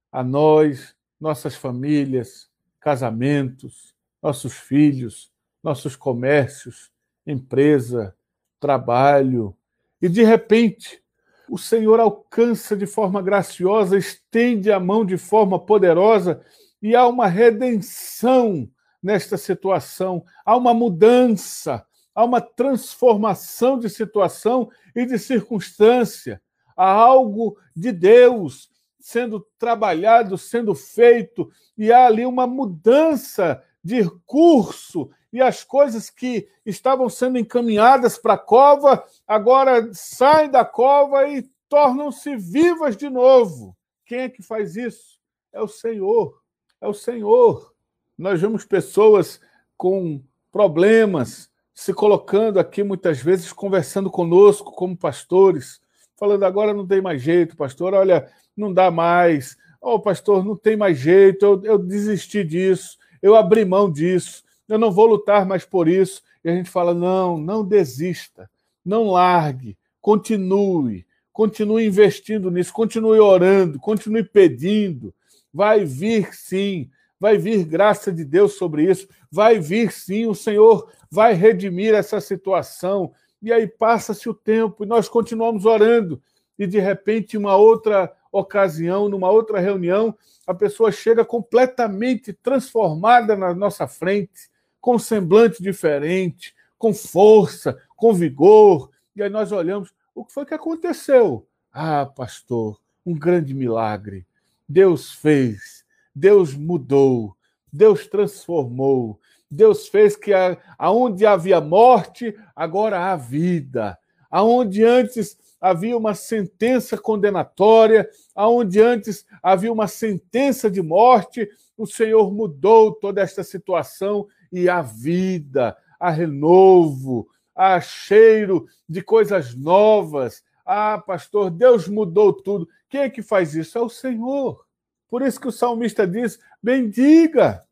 a 0.09 0.23
nós, 0.23 0.95
nossas 1.19 1.53
famílias, 1.53 2.49
casamentos, 2.79 3.93
nossos 4.23 4.53
filhos, 4.53 5.33
nossos 5.61 5.97
comércios, 5.97 6.89
empresa, 7.25 8.15
trabalho. 8.57 9.53
E 10.01 10.07
de 10.07 10.23
repente, 10.23 11.01
o 11.49 11.57
Senhor 11.57 11.99
alcança 11.99 12.75
de 12.75 12.85
forma 12.85 13.21
graciosa, 13.21 13.97
estende 13.97 14.71
a 14.71 14.79
mão 14.79 15.05
de 15.05 15.17
forma 15.17 15.59
poderosa 15.59 16.41
e 16.81 16.95
há 16.95 17.07
uma 17.07 17.27
redenção 17.27 18.69
nesta 19.01 19.37
situação, 19.37 20.23
há 20.45 20.55
uma 20.55 20.73
mudança, 20.73 21.85
há 22.13 22.23
uma 22.23 22.41
transformação 22.41 23.79
de 23.79 23.89
situação 23.89 24.69
e 24.95 25.05
de 25.05 25.17
circunstância, 25.17 26.41
há 26.75 26.89
algo 26.89 27.57
de 27.75 27.91
Deus 27.91 28.69
sendo 28.99 29.47
trabalhado, 29.57 30.37
sendo 30.37 30.75
feito, 30.75 31.49
e 31.77 31.93
há 31.93 32.07
ali 32.07 32.25
uma 32.25 32.45
mudança 32.45 33.63
de 33.81 34.03
curso, 34.25 35.09
e 35.31 35.41
as 35.41 35.63
coisas 35.63 36.09
que 36.09 36.47
estavam 36.65 37.09
sendo 37.09 37.37
encaminhadas 37.37 38.17
para 38.17 38.33
a 38.33 38.37
cova 38.37 39.03
agora 39.27 39.89
saem 39.93 40.49
da 40.49 40.63
cova 40.63 41.27
e 41.27 41.49
tornam-se 41.67 42.35
vivas 42.37 42.95
de 42.95 43.09
novo. 43.09 43.75
Quem 44.05 44.19
é 44.19 44.29
que 44.29 44.41
faz 44.41 44.75
isso? 44.75 45.19
É 45.51 45.61
o 45.61 45.67
Senhor. 45.67 46.41
É 46.79 46.87
o 46.87 46.93
Senhor. 46.93 47.73
Nós 48.17 48.39
vemos 48.39 48.63
pessoas 48.63 49.39
com 49.75 50.21
problemas 50.51 51.49
se 51.73 51.93
colocando 51.93 52.59
aqui 52.59 52.83
muitas 52.83 53.19
vezes 53.21 53.53
conversando 53.53 54.09
conosco 54.09 54.71
como 54.71 54.97
pastores, 54.97 55.79
falando 56.15 56.43
agora 56.43 56.73
não 56.73 56.87
tem 56.87 57.01
mais 57.01 57.21
jeito, 57.21 57.55
pastor, 57.55 57.93
olha, 57.93 58.31
não 58.55 58.73
dá 58.73 58.89
mais. 58.89 59.55
Oh, 59.79 59.99
pastor, 59.99 60.43
não 60.43 60.55
tem 60.55 60.75
mais 60.75 60.97
jeito, 60.97 61.45
eu, 61.45 61.63
eu 61.63 61.77
desisti 61.77 62.43
disso, 62.43 62.97
eu 63.21 63.35
abri 63.35 63.63
mão 63.63 63.91
disso 63.91 64.46
eu 64.67 64.77
não 64.77 64.91
vou 64.91 65.05
lutar 65.05 65.45
mais 65.45 65.65
por 65.65 65.87
isso. 65.87 66.21
E 66.43 66.49
a 66.49 66.55
gente 66.55 66.69
fala: 66.69 66.93
não, 66.93 67.37
não 67.37 67.63
desista, 67.63 68.49
não 68.83 69.09
largue, 69.09 69.77
continue, 70.01 71.05
continue 71.31 71.85
investindo 71.85 72.51
nisso, 72.51 72.73
continue 72.73 73.19
orando, 73.19 73.79
continue 73.79 74.23
pedindo. 74.23 75.13
Vai 75.53 75.85
vir 75.85 76.33
sim, 76.33 76.89
vai 77.19 77.37
vir 77.37 77.65
graça 77.65 78.11
de 78.11 78.23
Deus 78.23 78.53
sobre 78.53 78.89
isso, 78.89 79.07
vai 79.31 79.59
vir 79.59 79.91
sim, 79.91 80.27
o 80.27 80.35
Senhor 80.35 80.91
vai 81.09 81.33
redimir 81.33 81.93
essa 81.93 82.19
situação. 82.19 83.11
E 83.41 83.51
aí 83.51 83.67
passa-se 83.67 84.27
o 84.29 84.33
tempo 84.33 84.83
e 84.83 84.87
nós 84.87 85.07
continuamos 85.07 85.65
orando, 85.65 86.21
e 86.57 86.65
de 86.65 86.79
repente, 86.79 87.37
uma 87.37 87.55
outra 87.55 88.11
ocasião, 88.31 89.07
numa 89.07 89.29
outra 89.29 89.59
reunião, 89.59 90.15
a 90.45 90.53
pessoa 90.53 90.91
chega 90.91 91.23
completamente 91.23 92.33
transformada 92.33 93.35
na 93.35 93.53
nossa 93.53 93.87
frente 93.87 94.49
com 94.87 94.97
semblante 94.97 95.61
diferente, 95.61 96.55
com 96.77 96.93
força, 96.93 97.77
com 97.97 98.13
vigor. 98.13 98.89
E 99.13 99.21
aí 99.21 99.27
nós 99.27 99.51
olhamos, 99.51 99.93
o 100.15 100.23
que 100.23 100.31
foi 100.31 100.45
que 100.45 100.53
aconteceu? 100.53 101.45
Ah, 101.73 102.05
pastor, 102.05 102.79
um 103.05 103.13
grande 103.13 103.53
milagre. 103.53 104.25
Deus 104.65 105.11
fez, 105.11 105.83
Deus 106.15 106.53
mudou, 106.53 107.35
Deus 107.69 108.07
transformou. 108.07 109.19
Deus 109.51 109.89
fez 109.89 110.15
que 110.15 110.31
aonde 110.77 111.25
havia 111.25 111.59
morte, 111.59 112.33
agora 112.55 113.11
há 113.11 113.17
vida. 113.17 113.99
Aonde 114.29 114.83
antes 114.83 115.37
havia 115.59 115.97
uma 115.97 116.13
sentença 116.13 116.97
condenatória, 116.97 118.09
aonde 118.35 118.81
antes 118.81 119.25
havia 119.41 119.71
uma 119.71 119.87
sentença 119.87 120.69
de 120.69 120.81
morte, 120.81 121.49
o 121.77 121.85
Senhor 121.85 122.31
mudou 122.31 122.91
toda 122.91 123.21
esta 123.21 123.43
situação 123.43 124.27
e 124.51 124.69
há 124.69 124.81
vida, 124.81 125.75
há 125.99 126.09
renovo, 126.09 127.27
há 127.55 127.79
cheiro 127.81 128.67
de 128.87 129.01
coisas 129.01 129.55
novas. 129.55 130.43
Ah, 130.65 130.97
pastor, 130.97 131.49
Deus 131.49 131.87
mudou 131.87 132.33
tudo. 132.33 132.67
Quem 132.89 133.01
é 133.01 133.09
que 133.09 133.21
faz 133.21 133.55
isso? 133.55 133.77
É 133.77 133.81
o 133.81 133.89
Senhor. 133.89 134.65
Por 135.09 135.21
isso 135.21 135.39
que 135.39 135.47
o 135.47 135.51
salmista 135.51 136.05
diz: 136.05 136.39
bendiga, 136.61 137.63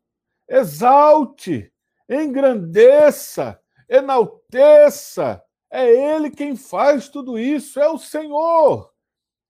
exalte, 0.48 1.70
engrandeça, 2.08 3.60
enalteça. 3.88 5.42
É 5.70 5.88
Ele 5.88 6.30
quem 6.30 6.56
faz 6.56 7.08
tudo 7.08 7.38
isso, 7.38 7.80
é 7.80 7.88
o 7.88 7.98
Senhor. 7.98 8.92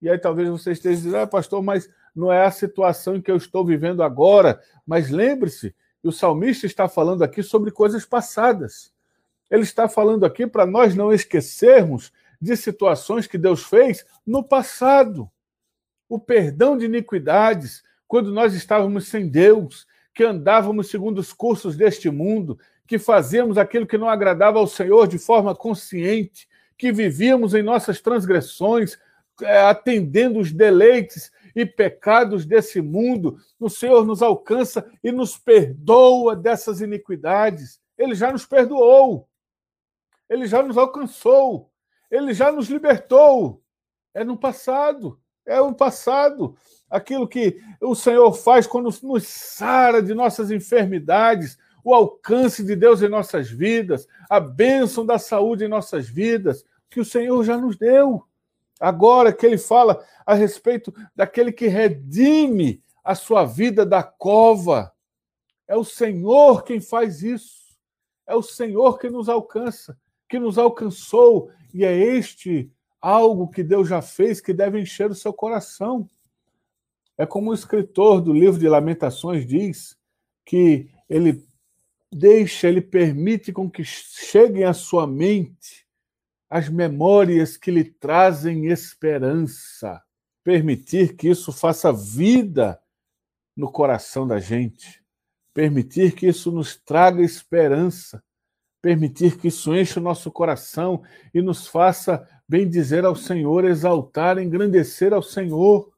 E 0.01 0.09
aí 0.09 0.17
talvez 0.17 0.49
você 0.49 0.71
esteja 0.71 0.95
dizendo, 0.95 1.17
ah, 1.17 1.27
pastor, 1.27 1.61
mas 1.63 1.89
não 2.15 2.31
é 2.31 2.45
a 2.45 2.51
situação 2.51 3.21
que 3.21 3.29
eu 3.29 3.37
estou 3.37 3.65
vivendo 3.65 4.03
agora. 4.03 4.61
Mas 4.85 5.09
lembre-se 5.09 5.75
o 6.07 6.11
salmista 6.11 6.65
está 6.65 6.87
falando 6.87 7.23
aqui 7.23 7.43
sobre 7.43 7.71
coisas 7.71 8.05
passadas. 8.05 8.93
Ele 9.49 9.63
está 9.63 9.87
falando 9.87 10.25
aqui 10.25 10.47
para 10.47 10.65
nós 10.65 10.95
não 10.95 11.13
esquecermos 11.13 12.11
de 12.39 12.55
situações 12.55 13.27
que 13.27 13.37
Deus 13.37 13.63
fez 13.63 14.05
no 14.25 14.43
passado. 14.43 15.29
O 16.09 16.19
perdão 16.19 16.77
de 16.77 16.85
iniquidades, 16.85 17.83
quando 18.07 18.31
nós 18.31 18.53
estávamos 18.53 19.07
sem 19.07 19.27
Deus, 19.27 19.85
que 20.13 20.23
andávamos 20.23 20.89
segundo 20.89 21.19
os 21.19 21.33
cursos 21.33 21.75
deste 21.75 22.09
mundo, 22.09 22.57
que 22.87 22.97
fazíamos 22.97 23.57
aquilo 23.57 23.85
que 23.85 23.97
não 23.97 24.09
agradava 24.09 24.59
ao 24.59 24.67
Senhor 24.67 25.07
de 25.07 25.19
forma 25.19 25.53
consciente, 25.53 26.47
que 26.77 26.91
vivíamos 26.91 27.53
em 27.53 27.61
nossas 27.61 27.99
transgressões, 27.99 28.97
é, 29.41 29.59
atendendo 29.61 30.39
os 30.39 30.51
deleites 30.51 31.31
e 31.55 31.65
pecados 31.65 32.45
desse 32.45 32.81
mundo, 32.81 33.37
o 33.59 33.69
Senhor 33.69 34.05
nos 34.05 34.21
alcança 34.21 34.89
e 35.03 35.11
nos 35.11 35.37
perdoa 35.37 36.35
dessas 36.35 36.81
iniquidades. 36.81 37.79
Ele 37.97 38.15
já 38.15 38.31
nos 38.31 38.45
perdoou. 38.45 39.27
Ele 40.29 40.45
já 40.45 40.61
nos 40.61 40.77
alcançou. 40.77 41.71
Ele 42.09 42.33
já 42.33 42.51
nos 42.51 42.67
libertou. 42.69 43.61
É 44.13 44.23
no 44.23 44.37
passado. 44.37 45.19
É 45.45 45.59
o 45.59 45.73
passado. 45.73 46.55
Aquilo 46.89 47.27
que 47.27 47.59
o 47.81 47.95
Senhor 47.95 48.31
faz 48.33 48.67
quando 48.67 48.93
nos 49.03 49.27
sara 49.27 50.01
de 50.01 50.13
nossas 50.13 50.51
enfermidades, 50.51 51.57
o 51.83 51.93
alcance 51.93 52.63
de 52.63 52.75
Deus 52.75 53.01
em 53.01 53.07
nossas 53.07 53.49
vidas, 53.49 54.07
a 54.29 54.39
bênção 54.39 55.05
da 55.05 55.17
saúde 55.17 55.65
em 55.65 55.69
nossas 55.69 56.07
vidas, 56.07 56.65
que 56.89 56.99
o 56.99 57.05
Senhor 57.05 57.43
já 57.43 57.57
nos 57.57 57.77
deu. 57.77 58.23
Agora 58.79 59.33
que 59.33 59.45
ele 59.45 59.57
fala 59.57 60.03
a 60.25 60.33
respeito 60.33 60.93
daquele 61.15 61.51
que 61.51 61.67
redime 61.67 62.81
a 63.03 63.15
sua 63.15 63.45
vida 63.45 63.85
da 63.85 64.03
cova, 64.03 64.91
é 65.67 65.75
o 65.75 65.83
Senhor 65.83 66.63
quem 66.63 66.79
faz 66.79 67.23
isso. 67.23 67.67
É 68.25 68.35
o 68.35 68.41
Senhor 68.41 68.99
que 68.99 69.09
nos 69.09 69.29
alcança, 69.29 69.97
que 70.27 70.37
nos 70.37 70.57
alcançou, 70.57 71.49
e 71.73 71.85
é 71.85 71.95
este 71.95 72.69
algo 73.01 73.47
que 73.47 73.63
Deus 73.63 73.87
já 73.87 74.01
fez 74.01 74.41
que 74.41 74.53
deve 74.53 74.79
encher 74.79 75.09
o 75.09 75.15
seu 75.15 75.31
coração. 75.31 76.09
É 77.17 77.25
como 77.25 77.51
o 77.51 77.53
escritor 77.53 78.21
do 78.21 78.33
livro 78.33 78.59
de 78.59 78.67
Lamentações 78.67 79.45
diz 79.45 79.97
que 80.45 80.89
ele 81.09 81.46
deixa, 82.11 82.67
ele 82.67 82.81
permite 82.81 83.51
com 83.51 83.69
que 83.69 83.83
cheguem 83.83 84.63
à 84.63 84.73
sua 84.73 85.05
mente 85.05 85.87
as 86.49 86.69
memórias 86.69 87.57
que 87.57 87.71
lhe 87.71 87.83
trazem 87.83 88.67
esperança. 88.67 90.01
Permitir 90.43 91.15
que 91.15 91.27
isso 91.27 91.51
faça 91.51 91.91
vida 91.91 92.79
no 93.55 93.69
coração 93.71 94.25
da 94.25 94.39
gente. 94.39 95.03
Permitir 95.53 96.13
que 96.13 96.27
isso 96.27 96.51
nos 96.51 96.75
traga 96.75 97.21
esperança. 97.21 98.23
Permitir 98.81 99.37
que 99.37 99.49
isso 99.49 99.75
encha 99.75 99.99
o 99.99 100.03
nosso 100.03 100.31
coração 100.31 101.03
e 101.33 101.41
nos 101.41 101.67
faça 101.67 102.25
bem 102.47 102.69
dizer 102.69 103.03
ao 103.03 103.15
Senhor, 103.15 103.65
exaltar, 103.65 104.37
engrandecer 104.37 105.13
ao 105.13 105.21
Senhor. 105.21 105.91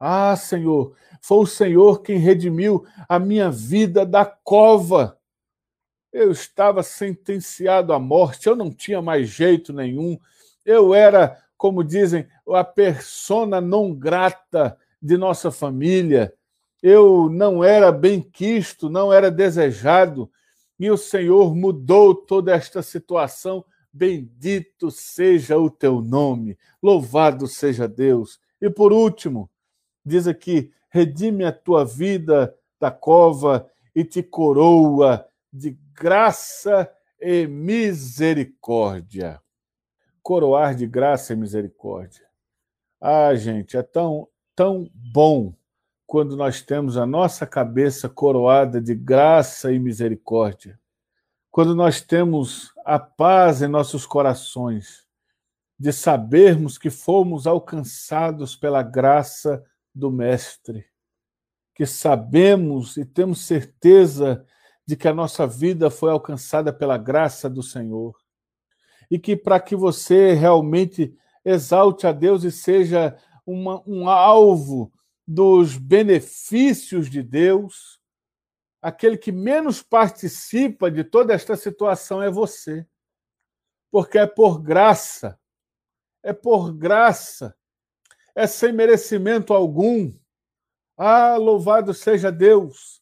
Ah, 0.00 0.34
Senhor, 0.36 0.96
foi 1.20 1.38
o 1.38 1.46
Senhor 1.46 2.00
quem 2.00 2.18
redimiu 2.18 2.86
a 3.08 3.18
minha 3.18 3.50
vida 3.50 4.06
da 4.06 4.24
cova. 4.24 5.17
Eu 6.12 6.30
estava 6.30 6.82
sentenciado 6.82 7.92
à 7.92 7.98
morte, 7.98 8.46
eu 8.46 8.56
não 8.56 8.70
tinha 8.70 9.02
mais 9.02 9.28
jeito 9.28 9.72
nenhum. 9.72 10.18
Eu 10.64 10.94
era, 10.94 11.42
como 11.56 11.84
dizem, 11.84 12.26
a 12.48 12.64
persona 12.64 13.60
não 13.60 13.94
grata 13.94 14.76
de 15.00 15.16
nossa 15.16 15.50
família. 15.50 16.32
Eu 16.82 17.28
não 17.28 17.62
era 17.62 17.92
bem 17.92 18.20
quisto, 18.20 18.88
não 18.88 19.12
era 19.12 19.30
desejado. 19.30 20.30
E 20.78 20.90
o 20.90 20.96
Senhor 20.96 21.54
mudou 21.54 22.14
toda 22.14 22.54
esta 22.54 22.82
situação. 22.82 23.64
Bendito 23.92 24.90
seja 24.90 25.58
o 25.58 25.68
teu 25.70 26.00
nome, 26.00 26.56
louvado 26.82 27.46
seja 27.46 27.88
Deus. 27.88 28.38
E 28.60 28.70
por 28.70 28.92
último, 28.92 29.50
diz 30.04 30.26
aqui: 30.26 30.70
redime 30.88 31.44
a 31.44 31.52
tua 31.52 31.84
vida 31.84 32.54
da 32.78 32.90
cova 32.90 33.68
e 33.94 34.04
te 34.04 34.22
coroa 34.22 35.27
de 35.52 35.78
graça 35.92 36.90
e 37.20 37.46
misericórdia. 37.46 39.40
Coroar 40.22 40.74
de 40.74 40.86
graça 40.86 41.32
e 41.32 41.36
misericórdia. 41.36 42.26
Ah, 43.00 43.34
gente, 43.34 43.76
é 43.76 43.82
tão, 43.82 44.28
tão 44.54 44.90
bom 44.92 45.54
quando 46.06 46.36
nós 46.36 46.62
temos 46.62 46.96
a 46.96 47.06
nossa 47.06 47.46
cabeça 47.46 48.08
coroada 48.08 48.80
de 48.80 48.94
graça 48.94 49.72
e 49.72 49.78
misericórdia. 49.78 50.78
Quando 51.50 51.74
nós 51.74 52.00
temos 52.00 52.72
a 52.84 52.98
paz 52.98 53.62
em 53.62 53.68
nossos 53.68 54.06
corações, 54.06 55.08
de 55.78 55.92
sabermos 55.92 56.76
que 56.76 56.90
fomos 56.90 57.46
alcançados 57.46 58.56
pela 58.56 58.82
graça 58.82 59.64
do 59.94 60.10
Mestre, 60.10 60.84
que 61.74 61.86
sabemos 61.86 62.96
e 62.96 63.04
temos 63.04 63.42
certeza 63.46 64.44
de 64.88 64.96
que 64.96 65.06
a 65.06 65.12
nossa 65.12 65.46
vida 65.46 65.90
foi 65.90 66.10
alcançada 66.10 66.72
pela 66.72 66.96
graça 66.96 67.50
do 67.50 67.62
Senhor. 67.62 68.16
E 69.10 69.18
que 69.18 69.36
para 69.36 69.60
que 69.60 69.76
você 69.76 70.32
realmente 70.32 71.14
exalte 71.44 72.06
a 72.06 72.12
Deus 72.12 72.42
e 72.42 72.50
seja 72.50 73.14
uma, 73.44 73.82
um 73.86 74.08
alvo 74.08 74.90
dos 75.26 75.76
benefícios 75.76 77.10
de 77.10 77.22
Deus, 77.22 78.00
aquele 78.80 79.18
que 79.18 79.30
menos 79.30 79.82
participa 79.82 80.90
de 80.90 81.04
toda 81.04 81.34
esta 81.34 81.54
situação 81.54 82.22
é 82.22 82.30
você. 82.30 82.86
Porque 83.90 84.16
é 84.16 84.26
por 84.26 84.58
graça, 84.58 85.38
é 86.22 86.32
por 86.32 86.72
graça 86.72 87.54
é 88.34 88.46
sem 88.46 88.72
merecimento 88.72 89.52
algum. 89.52 90.10
Ah, 90.96 91.36
louvado 91.36 91.92
seja 91.92 92.32
Deus! 92.32 92.97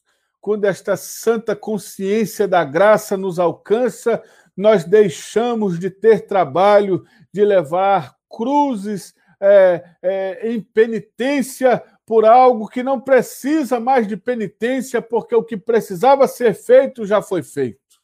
Quando 0.47 0.65
esta 0.65 0.97
santa 0.97 1.57
consciência 1.57 2.47
da 2.47 2.63
graça 2.63 3.17
nos 3.17 3.41
alcança, 3.41 4.23
nós 4.57 4.85
deixamos 4.85 5.77
de 5.77 5.91
ter 5.91 6.29
trabalho 6.29 7.05
de 7.33 7.45
levar 7.45 8.15
cruzes 8.31 9.13
é, 9.41 9.85
é, 10.01 10.49
em 10.53 10.61
penitência 10.61 11.83
por 12.07 12.25
algo 12.25 12.69
que 12.69 12.85
não 12.85 13.01
precisa 13.01 13.81
mais 13.81 14.07
de 14.07 14.17
penitência, 14.17 15.03
porque 15.03 15.35
o 15.35 15.43
que 15.43 15.57
precisava 15.57 16.29
ser 16.29 16.55
feito 16.55 17.05
já 17.05 17.21
foi 17.21 17.43
feito. 17.43 18.01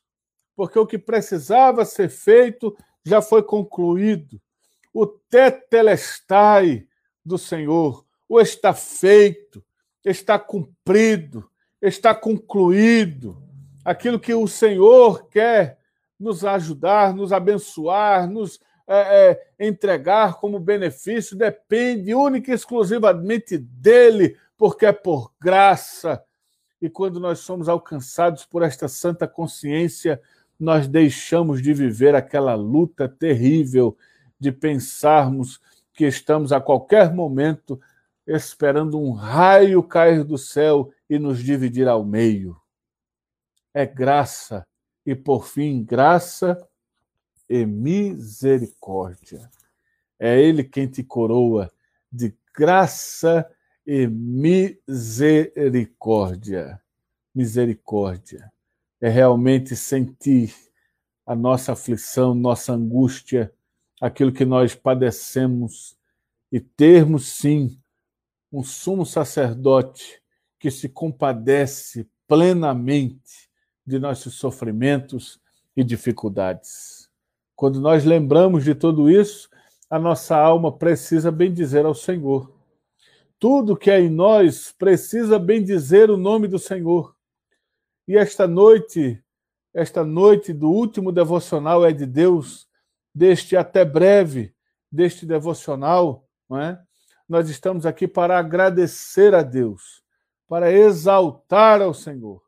Porque 0.57 0.77
o 0.77 0.85
que 0.85 0.99
precisava 0.99 1.85
ser 1.85 2.09
feito 2.09 2.77
já 3.05 3.23
foi 3.23 3.45
concluído. 3.45 4.43
O 4.93 5.07
tetelestai, 5.07 6.89
do 7.25 7.39
Senhor. 7.39 8.05
O 8.29 8.41
está 8.41 8.75
feito, 8.75 9.65
está 10.05 10.41
cumprido, 10.41 11.49
está 11.83 12.15
concluído. 12.15 13.37
Aquilo 13.85 14.21
que 14.21 14.33
o 14.33 14.47
Senhor 14.47 15.29
quer 15.29 15.79
nos 16.19 16.45
ajudar, 16.45 17.13
nos 17.13 17.33
abençoar, 17.33 18.31
nos 18.31 18.61
é, 18.87 19.31
é, 19.59 19.67
entregar 19.67 20.35
como 20.35 20.61
benefício 20.61 21.37
depende 21.37 22.15
única 22.15 22.51
e 22.51 22.55
exclusivamente 22.55 23.59
dele, 23.59 24.37
porque 24.57 24.87
é 24.87 24.93
por 24.93 25.33
graça. 25.41 26.23
E 26.81 26.89
quando 26.89 27.19
nós 27.19 27.41
somos 27.41 27.69
alcançados 27.69 28.45
por 28.45 28.63
esta 28.63 28.89
santa 28.89 29.27
consciência, 29.27 30.21
nós 30.59 30.87
deixamos 30.87 31.63
de 31.63 31.73
viver 31.73 32.15
aquela 32.15 32.55
luta 32.55 33.09
terrível 33.09 33.97
de 34.39 34.53
pensarmos 34.53 35.61
que 35.95 36.05
estamos 36.05 36.53
a 36.53 36.61
qualquer 36.61 37.13
momento 37.13 37.81
esperando 38.27 38.99
um 38.99 39.13
raio 39.13 39.83
cair 39.83 40.25
do 40.25 40.39
céu 40.39 40.91
e 41.09 41.19
nos 41.19 41.43
dividir 41.43 41.89
ao 41.89 42.05
meio. 42.05 42.57
É 43.75 43.87
graça 43.87 44.67
e, 45.05 45.15
por 45.15 45.47
fim, 45.47 45.85
graça 45.85 46.67
e 47.49 47.67
misericórdia. 47.67 49.51
É 50.19 50.41
Ele 50.41 50.63
quem 50.63 50.87
te 50.87 51.03
coroa 51.03 51.73
de 52.11 52.35
graça 52.55 53.51
e 53.87 54.07
misericórdia. 54.07 56.81
Misericórdia. 57.35 58.53
É 59.01 59.09
realmente 59.09 59.75
sentir 59.75 60.55
a 61.27 61.35
nossa 61.35 61.73
aflição, 61.73 62.35
nossa 62.35 62.73
angústia, 62.73 63.53
aquilo 64.01 64.33
que 64.33 64.45
nós 64.45 64.75
padecemos 64.75 65.97
e 66.51 66.61
termos, 66.61 67.27
sim, 67.27 67.81
um 68.53 68.63
sumo 68.63 69.07
sacerdote 69.07 70.21
que 70.61 70.71
se 70.71 70.89
compadece 70.89 72.07
plenamente 72.29 73.49
de 73.85 73.99
nossos 73.99 74.35
sofrimentos 74.35 75.41
e 75.77 75.83
dificuldades. 75.83 77.09
Quando 77.57 77.81
nós 77.81 78.05
lembramos 78.05 78.65
de 78.65 78.75
tudo 78.75 79.11
isso, 79.11 79.49
a 79.89 79.99
nossa 79.99 80.37
alma 80.37 80.71
precisa 80.71 81.31
bendizer 81.31 81.85
ao 81.85 81.95
Senhor. 81.95 82.53
Tudo 83.39 83.77
que 83.77 83.91
é 83.91 84.01
em 84.01 84.09
nós 84.09 84.73
precisa 84.79 85.39
bendizer 85.39 86.11
o 86.11 86.17
nome 86.17 86.47
do 86.47 86.59
Senhor. 86.59 87.15
E 88.07 88.17
esta 88.17 88.47
noite, 88.47 89.23
esta 89.75 90.05
noite 90.05 90.53
do 90.53 90.71
último 90.71 91.11
devocional 91.11 91.85
é 91.85 91.93
de 91.93 92.07
Deus, 92.07 92.69
deste 93.15 93.57
até 93.57 93.85
breve, 93.85 94.55
deste 94.91 95.27
devocional, 95.27 96.27
não 96.49 96.61
é? 96.61 96.81
Nós 97.29 97.49
estamos 97.49 97.87
aqui 97.87 98.07
para 98.07 98.39
agradecer 98.39 99.35
a 99.35 99.43
Deus, 99.43 100.03
para 100.49 100.71
exaltar 100.73 101.81
ao 101.81 101.95
Senhor, 101.95 102.43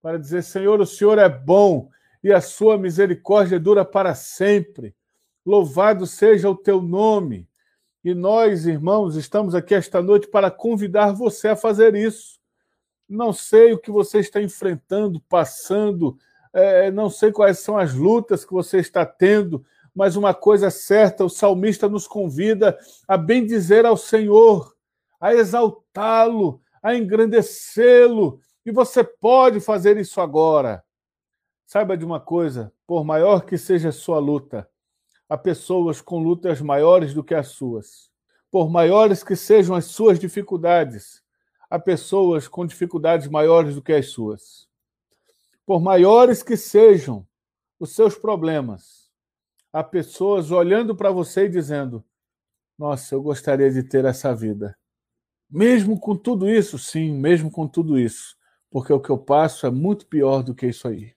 para 0.00 0.18
dizer: 0.18 0.42
Senhor, 0.42 0.80
o 0.80 0.86
Senhor 0.86 1.18
é 1.18 1.28
bom 1.28 1.90
e 2.22 2.32
a 2.32 2.40
sua 2.40 2.76
misericórdia 2.78 3.58
dura 3.58 3.84
para 3.84 4.14
sempre. 4.14 4.94
Louvado 5.44 6.06
seja 6.06 6.48
o 6.48 6.56
teu 6.56 6.82
nome. 6.82 7.48
E 8.04 8.14
nós, 8.14 8.66
irmãos, 8.66 9.16
estamos 9.16 9.54
aqui 9.54 9.74
esta 9.74 10.02
noite 10.02 10.28
para 10.28 10.50
convidar 10.50 11.12
você 11.12 11.48
a 11.48 11.56
fazer 11.56 11.94
isso. 11.94 12.38
Não 13.08 13.32
sei 13.32 13.72
o 13.72 13.78
que 13.78 13.90
você 13.90 14.18
está 14.18 14.40
enfrentando, 14.40 15.20
passando, 15.28 16.16
é, 16.52 16.90
não 16.90 17.10
sei 17.10 17.32
quais 17.32 17.58
são 17.58 17.76
as 17.76 17.94
lutas 17.94 18.44
que 18.44 18.52
você 18.52 18.78
está 18.78 19.04
tendo, 19.04 19.64
mas 19.94 20.16
uma 20.16 20.32
coisa 20.32 20.70
certa, 20.70 21.24
o 21.24 21.28
salmista 21.28 21.88
nos 21.88 22.06
convida 22.06 22.78
a 23.06 23.16
bendizer 23.16 23.84
ao 23.84 23.96
Senhor, 23.96 24.74
a 25.20 25.34
exaltá-lo, 25.34 26.60
a 26.82 26.94
engrandecê-lo, 26.94 28.40
e 28.64 28.70
você 28.70 29.02
pode 29.02 29.60
fazer 29.60 29.96
isso 29.96 30.20
agora. 30.20 30.84
Saiba 31.66 31.96
de 31.96 32.04
uma 32.04 32.20
coisa, 32.20 32.72
por 32.86 33.04
maior 33.04 33.44
que 33.44 33.58
seja 33.58 33.90
a 33.90 33.92
sua 33.92 34.18
luta, 34.18 34.68
há 35.28 35.36
pessoas 35.36 36.00
com 36.00 36.22
lutas 36.22 36.60
maiores 36.60 37.12
do 37.12 37.22
que 37.22 37.34
as 37.34 37.48
suas. 37.48 38.10
Por 38.50 38.70
maiores 38.70 39.22
que 39.22 39.36
sejam 39.36 39.76
as 39.76 39.84
suas 39.86 40.18
dificuldades, 40.18 41.22
há 41.68 41.78
pessoas 41.78 42.48
com 42.48 42.66
dificuldades 42.66 43.28
maiores 43.28 43.74
do 43.74 43.82
que 43.82 43.92
as 43.92 44.08
suas. 44.08 44.66
Por 45.66 45.80
maiores 45.80 46.42
que 46.42 46.56
sejam 46.56 47.26
os 47.78 47.94
seus 47.94 48.16
problemas, 48.16 49.07
a 49.72 49.82
pessoas 49.82 50.50
olhando 50.50 50.94
para 50.94 51.10
você 51.10 51.44
e 51.44 51.48
dizendo: 51.48 52.04
Nossa, 52.78 53.14
eu 53.14 53.22
gostaria 53.22 53.70
de 53.70 53.82
ter 53.82 54.04
essa 54.04 54.34
vida. 54.34 54.76
Mesmo 55.50 55.98
com 55.98 56.14
tudo 56.14 56.48
isso, 56.48 56.78
sim, 56.78 57.12
mesmo 57.12 57.50
com 57.50 57.66
tudo 57.66 57.98
isso, 57.98 58.36
porque 58.70 58.92
o 58.92 59.00
que 59.00 59.10
eu 59.10 59.18
passo 59.18 59.66
é 59.66 59.70
muito 59.70 60.06
pior 60.06 60.42
do 60.42 60.54
que 60.54 60.66
isso 60.66 60.86
aí. 60.86 61.14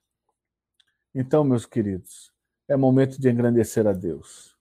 Então, 1.13 1.43
meus 1.43 1.65
queridos, 1.65 2.31
é 2.69 2.77
momento 2.77 3.19
de 3.19 3.29
engrandecer 3.29 3.85
a 3.85 3.91
Deus. 3.91 4.55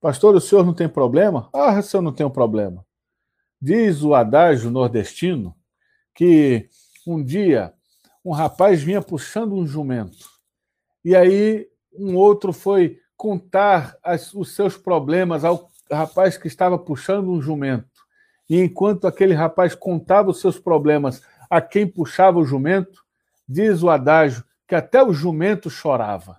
Pastor, 0.00 0.34
o 0.34 0.40
senhor 0.40 0.64
não 0.64 0.74
tem 0.74 0.88
problema? 0.88 1.48
Ah, 1.52 1.80
se 1.80 1.96
eu 1.96 2.02
não 2.02 2.12
tenho 2.12 2.30
problema. 2.30 2.86
Diz 3.60 4.02
o 4.02 4.14
adágio 4.14 4.70
nordestino 4.70 5.56
que 6.14 6.68
um 7.06 7.22
dia 7.24 7.72
um 8.24 8.32
rapaz 8.32 8.82
vinha 8.82 9.00
puxando 9.00 9.54
um 9.54 9.66
jumento. 9.66 10.28
E 11.04 11.16
aí 11.16 11.66
um 11.92 12.14
outro 12.14 12.52
foi 12.52 13.00
contar 13.18 13.98
as, 14.02 14.32
os 14.32 14.54
seus 14.54 14.76
problemas 14.76 15.44
ao 15.44 15.68
rapaz 15.90 16.38
que 16.38 16.46
estava 16.46 16.78
puxando 16.78 17.30
um 17.30 17.42
jumento. 17.42 18.06
E 18.48 18.60
enquanto 18.60 19.06
aquele 19.06 19.34
rapaz 19.34 19.74
contava 19.74 20.30
os 20.30 20.40
seus 20.40 20.58
problemas 20.58 21.20
a 21.50 21.60
quem 21.60 21.86
puxava 21.86 22.38
o 22.38 22.46
jumento, 22.46 23.04
diz 23.46 23.82
o 23.82 23.90
adágio 23.90 24.44
que 24.66 24.74
até 24.74 25.02
o 25.02 25.12
jumento 25.12 25.68
chorava. 25.68 26.38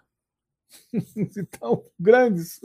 então, 1.18 1.84
grandes 2.00 2.62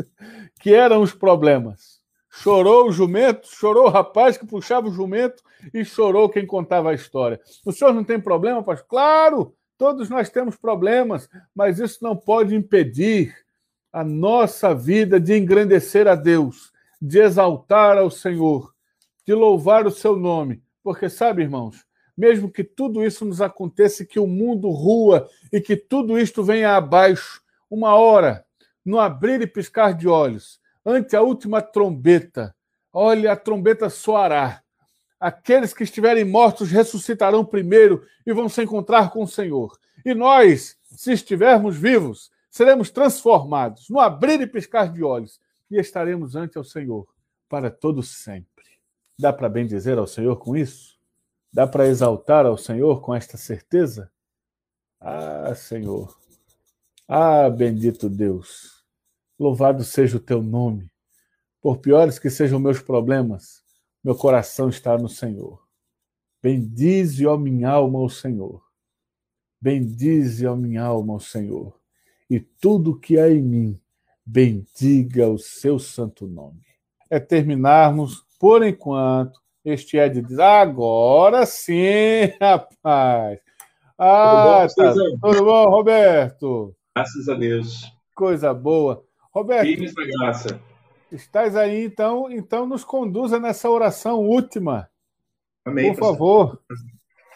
que 0.60 0.72
eram 0.72 1.02
os 1.02 1.12
problemas. 1.12 2.00
Chorou 2.30 2.88
o 2.88 2.92
jumento, 2.92 3.48
chorou 3.48 3.86
o 3.86 3.90
rapaz 3.90 4.36
que 4.36 4.46
puxava 4.46 4.88
o 4.88 4.92
jumento 4.92 5.42
e 5.72 5.84
chorou 5.84 6.28
quem 6.28 6.46
contava 6.46 6.90
a 6.90 6.94
história. 6.94 7.40
O 7.64 7.72
senhor 7.72 7.92
não 7.92 8.04
tem 8.04 8.20
problema, 8.20 8.62
pastor? 8.62 8.86
Claro, 8.88 9.56
todos 9.78 10.08
nós 10.08 10.30
temos 10.30 10.56
problemas, 10.56 11.28
mas 11.54 11.78
isso 11.78 12.02
não 12.02 12.16
pode 12.16 12.54
impedir 12.54 13.43
a 13.94 14.02
nossa 14.02 14.74
vida 14.74 15.20
de 15.20 15.38
engrandecer 15.38 16.08
a 16.08 16.16
Deus, 16.16 16.72
de 17.00 17.20
exaltar 17.20 17.96
ao 17.96 18.10
Senhor, 18.10 18.74
de 19.24 19.32
louvar 19.32 19.86
o 19.86 19.90
seu 19.90 20.16
nome. 20.16 20.60
Porque, 20.82 21.08
sabe, 21.08 21.42
irmãos, 21.42 21.86
mesmo 22.16 22.50
que 22.50 22.64
tudo 22.64 23.04
isso 23.04 23.24
nos 23.24 23.40
aconteça, 23.40 24.04
que 24.04 24.18
o 24.18 24.26
mundo 24.26 24.68
rua 24.68 25.28
e 25.52 25.60
que 25.60 25.76
tudo 25.76 26.18
isto 26.18 26.42
venha 26.42 26.74
abaixo, 26.74 27.40
uma 27.70 27.94
hora, 27.94 28.44
no 28.84 28.98
abrir 28.98 29.40
e 29.40 29.46
piscar 29.46 29.94
de 29.94 30.08
olhos, 30.08 30.60
ante 30.84 31.14
a 31.14 31.22
última 31.22 31.62
trombeta, 31.62 32.52
olha, 32.92 33.30
a 33.30 33.36
trombeta 33.36 33.88
soará. 33.88 34.60
Aqueles 35.20 35.72
que 35.72 35.84
estiverem 35.84 36.24
mortos 36.24 36.68
ressuscitarão 36.68 37.44
primeiro 37.44 38.04
e 38.26 38.32
vão 38.32 38.48
se 38.48 38.60
encontrar 38.60 39.10
com 39.10 39.22
o 39.22 39.28
Senhor. 39.28 39.78
E 40.04 40.12
nós, 40.14 40.76
se 40.82 41.12
estivermos 41.12 41.76
vivos, 41.76 42.33
seremos 42.54 42.88
transformados 42.88 43.88
no 43.90 43.98
abrir 43.98 44.40
e 44.40 44.46
piscar 44.46 44.92
de 44.92 45.02
olhos 45.02 45.40
e 45.68 45.76
estaremos 45.76 46.36
ante 46.36 46.56
o 46.56 46.62
Senhor 46.62 47.04
para 47.48 47.68
todo 47.68 48.00
sempre. 48.00 48.64
Dá 49.18 49.32
para 49.32 49.48
bem 49.48 49.66
dizer 49.66 49.98
ao 49.98 50.06
Senhor 50.06 50.36
com 50.36 50.56
isso? 50.56 50.96
Dá 51.52 51.66
para 51.66 51.88
exaltar 51.88 52.46
ao 52.46 52.56
Senhor 52.56 53.00
com 53.00 53.12
esta 53.12 53.36
certeza? 53.36 54.08
Ah, 55.00 55.52
Senhor. 55.56 56.16
Ah, 57.08 57.50
bendito 57.50 58.08
Deus. 58.08 58.84
Louvado 59.36 59.82
seja 59.82 60.16
o 60.16 60.20
teu 60.20 60.40
nome. 60.40 60.88
Por 61.60 61.78
piores 61.78 62.20
que 62.20 62.30
sejam 62.30 62.60
meus 62.60 62.80
problemas, 62.80 63.64
meu 64.02 64.14
coração 64.14 64.68
está 64.68 64.96
no 64.96 65.08
Senhor. 65.08 65.60
Bendize, 66.40 67.26
ó 67.26 67.36
minha 67.36 67.70
alma, 67.70 67.98
o 67.98 68.08
Senhor. 68.08 68.62
Bendize, 69.60 70.46
ó 70.46 70.54
minha 70.54 70.84
alma, 70.84 71.14
o 71.14 71.20
Senhor. 71.20 71.83
E 72.34 72.40
tudo 72.40 72.98
que 72.98 73.16
há 73.16 73.30
em 73.30 73.40
mim, 73.40 73.80
bendiga 74.26 75.28
o 75.28 75.38
seu 75.38 75.78
santo 75.78 76.26
nome. 76.26 76.62
É 77.08 77.20
terminarmos, 77.20 78.26
por 78.40 78.66
enquanto, 78.66 79.40
este 79.64 79.98
é 79.98 80.08
de 80.08 80.42
agora 80.42 81.46
sim, 81.46 82.32
rapaz. 82.42 83.38
Ah, 83.96 84.66
tudo 84.74 84.82
bom, 84.82 85.20
tá. 85.20 85.28
tudo 85.28 85.44
bom 85.44 85.70
Roberto? 85.70 86.76
Graças 86.96 87.28
a 87.28 87.34
Deus. 87.34 87.92
Coisa 88.16 88.52
boa. 88.52 89.04
Roberto. 89.32 89.94
Graça. 90.18 90.60
Estás 91.12 91.54
aí, 91.54 91.84
então, 91.84 92.28
então 92.32 92.66
nos 92.66 92.82
conduza 92.82 93.38
nessa 93.38 93.70
oração 93.70 94.18
última. 94.18 94.90
Amém. 95.64 95.94
Por 95.94 96.00
favor. 96.00 96.60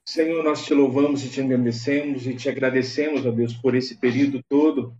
Senhor, 0.08 0.42
nós 0.42 0.64
te 0.64 0.72
louvamos 0.72 1.22
e 1.22 1.28
te 1.28 1.38
agradecemos 1.42 2.26
e 2.26 2.34
te 2.34 2.48
agradecemos, 2.48 3.26
ó 3.26 3.30
Deus, 3.30 3.52
por 3.52 3.74
esse 3.74 3.98
período 3.98 4.42
todo 4.48 4.94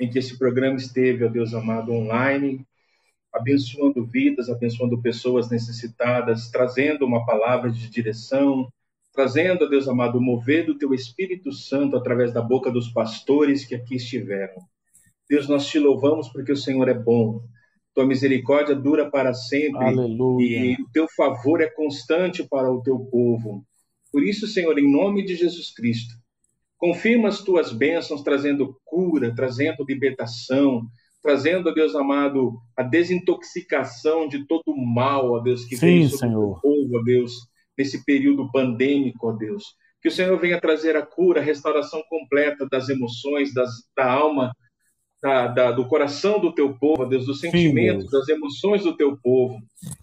em 0.00 0.08
que 0.08 0.18
esse 0.18 0.38
programa 0.38 0.76
esteve, 0.76 1.22
ó 1.22 1.28
Deus 1.28 1.52
amado, 1.52 1.92
online, 1.92 2.66
abençoando 3.30 4.02
vidas, 4.06 4.48
abençoando 4.48 5.02
pessoas 5.02 5.50
necessitadas, 5.50 6.50
trazendo 6.50 7.04
uma 7.04 7.26
palavra 7.26 7.70
de 7.70 7.90
direção, 7.90 8.66
trazendo, 9.12 9.66
ó 9.66 9.68
Deus 9.68 9.86
amado, 9.86 10.16
o 10.16 10.22
mover 10.22 10.64
do 10.64 10.78
teu 10.78 10.94
Espírito 10.94 11.52
Santo 11.52 11.94
através 11.94 12.32
da 12.32 12.40
boca 12.40 12.70
dos 12.70 12.88
pastores 12.88 13.66
que 13.66 13.74
aqui 13.74 13.96
estiveram. 13.96 14.62
Deus, 15.28 15.46
nós 15.46 15.66
te 15.66 15.78
louvamos 15.78 16.30
porque 16.30 16.52
o 16.52 16.56
Senhor 16.56 16.88
é 16.88 16.94
bom. 16.94 17.42
Tua 17.94 18.06
misericórdia 18.06 18.74
dura 18.74 19.10
para 19.10 19.34
sempre. 19.34 19.84
Aleluia. 19.84 20.64
E 20.64 20.72
o 20.80 20.88
teu 20.90 21.06
favor 21.14 21.60
é 21.60 21.66
constante 21.66 22.42
para 22.42 22.72
o 22.72 22.82
teu 22.82 22.98
povo. 22.98 23.62
Por 24.14 24.22
isso, 24.22 24.46
Senhor, 24.46 24.78
em 24.78 24.88
nome 24.88 25.24
de 25.24 25.34
Jesus 25.34 25.74
Cristo, 25.74 26.14
confirma 26.78 27.26
as 27.26 27.42
tuas 27.42 27.72
bênçãos, 27.72 28.22
trazendo 28.22 28.78
cura, 28.84 29.34
trazendo 29.34 29.84
libertação, 29.84 30.86
trazendo, 31.20 31.68
ó 31.68 31.72
Deus 31.72 31.96
amado, 31.96 32.52
a 32.76 32.84
desintoxicação 32.84 34.28
de 34.28 34.46
todo 34.46 34.62
o 34.68 34.86
mal, 34.86 35.32
ó 35.32 35.40
Deus, 35.40 35.64
que 35.64 35.76
Sim, 35.76 35.86
vem 35.86 36.08
sobre 36.08 36.28
Senhor. 36.28 36.58
o 36.58 36.60
povo, 36.60 36.96
ó 36.96 37.02
Deus, 37.02 37.32
nesse 37.76 38.04
período 38.04 38.48
pandêmico, 38.52 39.26
ó 39.26 39.32
Deus. 39.32 39.64
Que 40.00 40.06
o 40.06 40.12
Senhor 40.12 40.38
venha 40.38 40.60
trazer 40.60 40.94
a 40.94 41.04
cura, 41.04 41.40
a 41.40 41.44
restauração 41.44 42.00
completa 42.08 42.68
das 42.70 42.88
emoções, 42.88 43.52
das, 43.52 43.68
da 43.96 44.08
alma, 44.08 44.52
da, 45.20 45.48
da, 45.48 45.72
do 45.72 45.88
coração 45.88 46.38
do 46.38 46.54
teu 46.54 46.78
povo, 46.78 47.02
ó 47.02 47.04
Deus, 47.04 47.26
dos 47.26 47.40
sentimentos, 47.40 48.04
Sim, 48.04 48.10
das 48.12 48.28
emoções 48.28 48.84
do 48.84 48.96
teu 48.96 49.16
povo. 49.16 49.58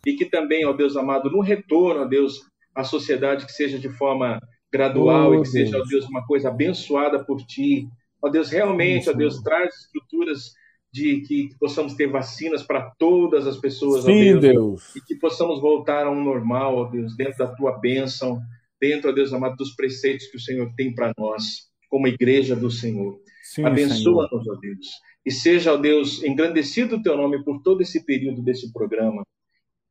E 0.05 0.17
que 0.17 0.25
também, 0.25 0.65
ó 0.65 0.73
Deus 0.73 0.97
amado, 0.97 1.31
no 1.31 1.39
retorno, 1.39 2.01
ó 2.01 2.05
Deus, 2.05 2.50
a 2.75 2.83
sociedade 2.83 3.45
que 3.45 3.51
seja 3.51 3.77
de 3.77 3.89
forma 3.89 4.39
gradual 4.71 5.31
oh, 5.31 5.35
e 5.35 5.41
que 5.41 5.47
seja, 5.47 5.79
ó 5.79 5.83
Deus, 5.83 6.05
uma 6.05 6.25
coisa 6.25 6.49
abençoada 6.49 7.23
por 7.23 7.41
ti. 7.45 7.87
Ó 8.21 8.29
Deus, 8.29 8.49
realmente, 8.49 9.05
Sim, 9.05 9.09
ó 9.11 9.13
Deus, 9.13 9.41
traz 9.41 9.73
estruturas 9.75 10.53
de 10.93 11.21
que, 11.21 11.47
que, 11.49 11.57
possamos 11.57 11.93
ter 11.95 12.07
vacinas 12.07 12.63
para 12.63 12.91
todas 12.97 13.47
as 13.47 13.57
pessoas, 13.57 14.03
Sim, 14.03 14.35
ó 14.35 14.39
Deus, 14.39 14.41
Deus, 14.41 14.95
e 14.95 15.01
que 15.01 15.15
possamos 15.15 15.59
voltar 15.61 16.05
ao 16.05 16.15
normal, 16.15 16.75
ó 16.77 16.83
Deus, 16.85 17.15
dentro 17.15 17.37
da 17.37 17.47
tua 17.47 17.79
bênção, 17.79 18.39
dentro, 18.79 19.09
ó 19.09 19.13
Deus 19.13 19.33
amado, 19.33 19.55
dos 19.55 19.75
preceitos 19.75 20.27
que 20.27 20.37
o 20.37 20.41
Senhor 20.41 20.71
tem 20.75 20.93
para 20.93 21.13
nós, 21.17 21.69
como 21.89 22.07
igreja 22.07 22.55
do 22.55 22.69
Senhor. 22.69 23.19
Abençoa-nos, 23.63 24.47
ó 24.47 24.55
Deus 24.55 24.87
e 25.25 25.31
seja, 25.31 25.73
ó 25.73 25.77
Deus, 25.77 26.23
engrandecido 26.23 26.95
o 26.95 27.01
teu 27.01 27.15
nome 27.15 27.43
por 27.43 27.61
todo 27.61 27.81
esse 27.81 28.03
período 28.03 28.41
desse 28.41 28.71
programa. 28.73 29.23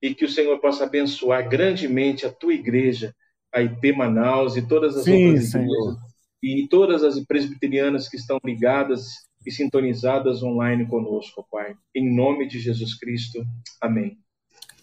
E 0.03 0.15
que 0.15 0.25
o 0.25 0.29
Senhor 0.29 0.59
possa 0.61 0.85
abençoar 0.85 1.49
grandemente 1.49 2.27
a 2.27 2.33
tua 2.33 2.55
igreja, 2.55 3.15
a 3.53 3.61
IP 3.61 3.93
Manaus 3.93 4.57
e 4.57 4.67
todas 4.67 4.97
as 4.97 5.05
Sim, 5.05 5.29
outras 5.29 5.51
Senhor. 5.51 5.67
igrejas. 5.67 6.11
E 6.43 6.69
todas 6.69 7.03
as 7.03 7.21
presbiterianas 7.21 8.09
que 8.09 8.17
estão 8.17 8.39
ligadas 8.45 9.09
e 9.47 9.51
sintonizadas 9.51 10.43
online 10.43 10.87
conosco, 10.87 11.47
Pai. 11.51 11.75
Em 11.95 12.15
nome 12.15 12.49
de 12.49 12.59
Jesus 12.59 12.99
Cristo. 12.99 13.45
Amém. 13.81 14.19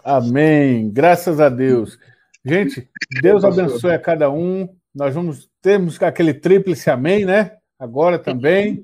Amém. 0.03 0.89
Graças 0.91 1.39
a 1.39 1.49
Deus. 1.49 1.97
Gente, 2.45 2.88
Deus 3.22 3.43
abençoe 3.43 3.91
a 3.91 3.99
cada 3.99 4.32
um. 4.32 4.70
Nós 4.93 5.13
vamos 5.13 5.49
termos 5.61 6.01
aquele 6.01 6.34
tríplice 6.34 6.89
amém, 6.89 7.26
né? 7.26 7.57
Agora 7.78 8.18
também. 8.18 8.84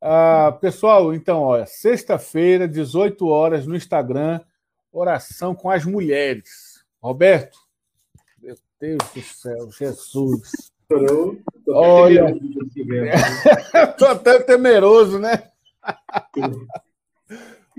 Ah, 0.00 0.56
pessoal, 0.60 1.12
então, 1.12 1.40
olha, 1.40 1.66
sexta-feira, 1.66 2.68
18 2.68 3.26
horas, 3.26 3.66
no 3.66 3.76
Instagram, 3.76 4.40
oração 4.98 5.54
com 5.54 5.70
as 5.70 5.84
mulheres. 5.84 6.84
Roberto, 7.00 7.58
meu 8.42 8.56
Deus 8.80 8.98
do 9.14 9.22
céu, 9.22 9.70
Jesus. 9.70 10.72
Olha, 11.68 12.34
estou 13.90 14.08
até 14.08 14.40
temeroso, 14.40 15.18
né? 15.18 15.50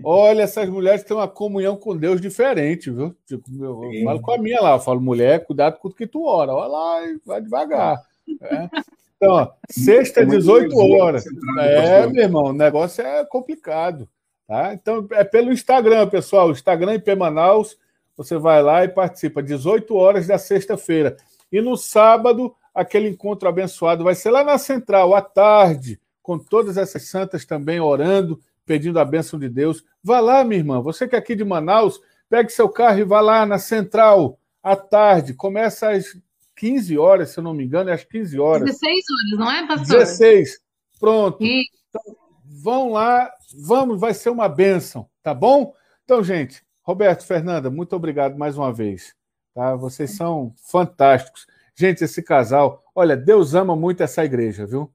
Olha, 0.03 0.43
essas 0.43 0.69
mulheres 0.69 1.03
têm 1.03 1.17
uma 1.17 1.27
comunhão 1.27 1.75
com 1.75 1.97
Deus 1.97 2.21
diferente, 2.21 2.89
viu? 2.89 3.15
Tipo, 3.25 3.43
eu, 3.59 3.83
eu 3.83 4.03
falo 4.03 4.21
com 4.21 4.31
a 4.31 4.37
minha 4.37 4.61
lá, 4.61 4.75
eu 4.75 4.79
falo, 4.79 5.01
mulher, 5.01 5.45
cuidado 5.45 5.77
com 5.79 5.89
o 5.89 5.93
que 5.93 6.07
tu 6.07 6.23
ora, 6.23 6.53
olha 6.53 6.67
lá, 6.67 6.99
vai 7.25 7.41
devagar. 7.41 8.01
É. 8.41 8.69
Então, 9.17 9.33
ó, 9.33 9.51
sexta, 9.69 10.25
18 10.25 10.77
horas. 10.77 11.25
É, 11.59 12.07
meu 12.07 12.23
irmão, 12.23 12.45
o 12.45 12.53
negócio 12.53 13.05
é 13.05 13.25
complicado. 13.25 14.07
Tá? 14.49 14.73
Então, 14.73 15.07
é 15.11 15.23
pelo 15.23 15.53
Instagram, 15.53 16.09
pessoal. 16.09 16.49
Instagram 16.49 16.95
IP 16.95 17.13
Manaus. 17.13 17.77
Você 18.17 18.35
vai 18.35 18.63
lá 18.63 18.83
e 18.83 18.87
participa. 18.87 19.43
18 19.43 19.95
horas 19.95 20.25
da 20.25 20.39
sexta-feira. 20.39 21.15
E 21.51 21.61
no 21.61 21.77
sábado, 21.77 22.55
aquele 22.73 23.09
encontro 23.09 23.47
abençoado 23.47 24.03
vai 24.03 24.15
ser 24.15 24.31
lá 24.31 24.43
na 24.43 24.57
Central, 24.57 25.13
à 25.13 25.21
tarde, 25.21 25.99
com 26.23 26.39
todas 26.39 26.77
essas 26.77 27.03
santas 27.03 27.45
também 27.45 27.79
orando, 27.79 28.39
pedindo 28.65 28.99
a 28.99 29.05
bênção 29.05 29.37
de 29.37 29.47
Deus. 29.47 29.85
Vá 30.03 30.19
lá, 30.19 30.43
minha 30.43 30.57
irmã. 30.57 30.81
Você 30.81 31.07
que 31.07 31.15
é 31.15 31.19
aqui 31.19 31.35
de 31.35 31.45
Manaus, 31.45 32.01
pegue 32.27 32.49
seu 32.51 32.67
carro 32.67 32.97
e 32.97 33.03
vá 33.03 33.21
lá 33.21 33.45
na 33.45 33.59
Central, 33.59 34.39
à 34.63 34.75
tarde. 34.75 35.35
Começa 35.35 35.91
às 35.91 36.17
15 36.55 36.97
horas, 36.97 37.29
se 37.29 37.39
eu 37.39 37.43
não 37.43 37.53
me 37.53 37.65
engano, 37.65 37.91
é 37.91 37.93
às 37.93 38.03
15 38.03 38.39
horas. 38.39 38.65
16 38.65 39.05
horas, 39.11 39.39
não 39.39 39.51
é, 39.51 39.67
pastor? 39.67 39.99
16. 39.99 40.59
Pronto. 40.99 41.37
Então, 41.39 41.78
vão 42.49 42.91
lá, 42.91 43.31
vamos, 43.53 43.99
vai 43.99 44.13
ser 44.13 44.29
uma 44.29 44.49
bênção, 44.49 45.07
tá 45.21 45.33
bom? 45.33 45.73
Então, 46.03 46.23
gente, 46.23 46.63
Roberto, 46.81 47.25
Fernanda, 47.25 47.69
muito 47.69 47.95
obrigado 47.95 48.37
mais 48.37 48.57
uma 48.57 48.73
vez. 48.73 49.13
Tá? 49.53 49.75
Vocês 49.75 50.11
são 50.11 50.53
fantásticos. 50.57 51.45
Gente, 51.75 52.03
esse 52.03 52.23
casal, 52.23 52.83
olha, 52.95 53.15
Deus 53.15 53.53
ama 53.53 53.75
muito 53.75 54.01
essa 54.01 54.25
igreja, 54.25 54.65
viu? 54.65 54.91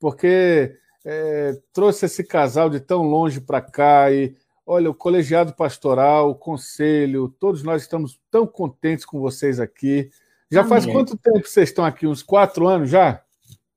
Porque 0.00 0.76
é, 1.04 1.60
trouxe 1.72 2.06
esse 2.06 2.24
casal 2.24 2.70
de 2.70 2.80
tão 2.80 3.02
longe 3.02 3.40
para 3.40 3.60
cá 3.60 4.10
e 4.10 4.34
olha, 4.66 4.90
o 4.90 4.94
colegiado 4.94 5.54
pastoral, 5.54 6.30
o 6.30 6.34
conselho, 6.34 7.28
todos 7.38 7.62
nós 7.62 7.82
estamos 7.82 8.18
tão 8.30 8.46
contentes 8.46 9.04
com 9.04 9.20
vocês 9.20 9.60
aqui. 9.60 10.10
Já 10.50 10.60
Amém. 10.60 10.70
faz 10.70 10.86
quanto 10.86 11.16
tempo 11.16 11.46
vocês 11.46 11.68
estão 11.68 11.84
aqui? 11.84 12.06
Uns 12.06 12.22
quatro 12.22 12.66
anos 12.66 12.88
já? 12.88 13.22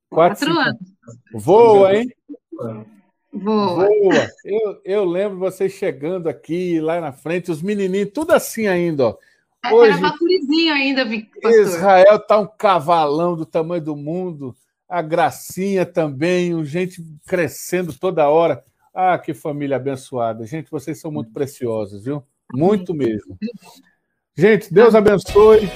Quatro, 0.09 0.47
quatro 0.47 0.59
anos. 0.59 0.79
Voa, 1.33 1.95
hein? 1.95 2.09
Voa. 3.37 3.85
Voa. 3.87 4.27
Eu, 4.43 4.81
eu 4.83 5.05
lembro 5.05 5.37
vocês 5.37 5.71
chegando 5.73 6.27
aqui, 6.27 6.79
lá 6.79 6.99
na 6.99 7.11
frente, 7.11 7.51
os 7.51 7.61
menininhos, 7.61 8.11
tudo 8.13 8.31
assim 8.31 8.67
ainda, 8.67 9.07
ó. 9.07 9.17
É, 9.65 9.73
Hoje, 9.73 9.97
Era 9.97 10.13
ainda, 10.73 11.05
pastor. 11.41 11.61
Israel 11.61 12.19
tá 12.19 12.39
um 12.39 12.47
cavalão 12.47 13.35
do 13.35 13.45
tamanho 13.45 13.81
do 13.81 13.95
mundo, 13.95 14.55
a 14.87 15.01
Gracinha 15.01 15.85
também, 15.85 16.63
gente 16.63 17.03
crescendo 17.25 17.93
toda 17.93 18.29
hora. 18.29 18.63
Ah, 18.93 19.17
que 19.17 19.33
família 19.33 19.75
abençoada. 19.75 20.45
Gente, 20.45 20.71
vocês 20.71 20.99
são 20.99 21.11
muito 21.11 21.31
preciosos, 21.31 22.05
viu? 22.05 22.23
Muito 22.51 22.93
mesmo. 22.93 23.37
Gente, 24.35 24.73
Deus 24.73 24.95
abençoe. 24.95 25.69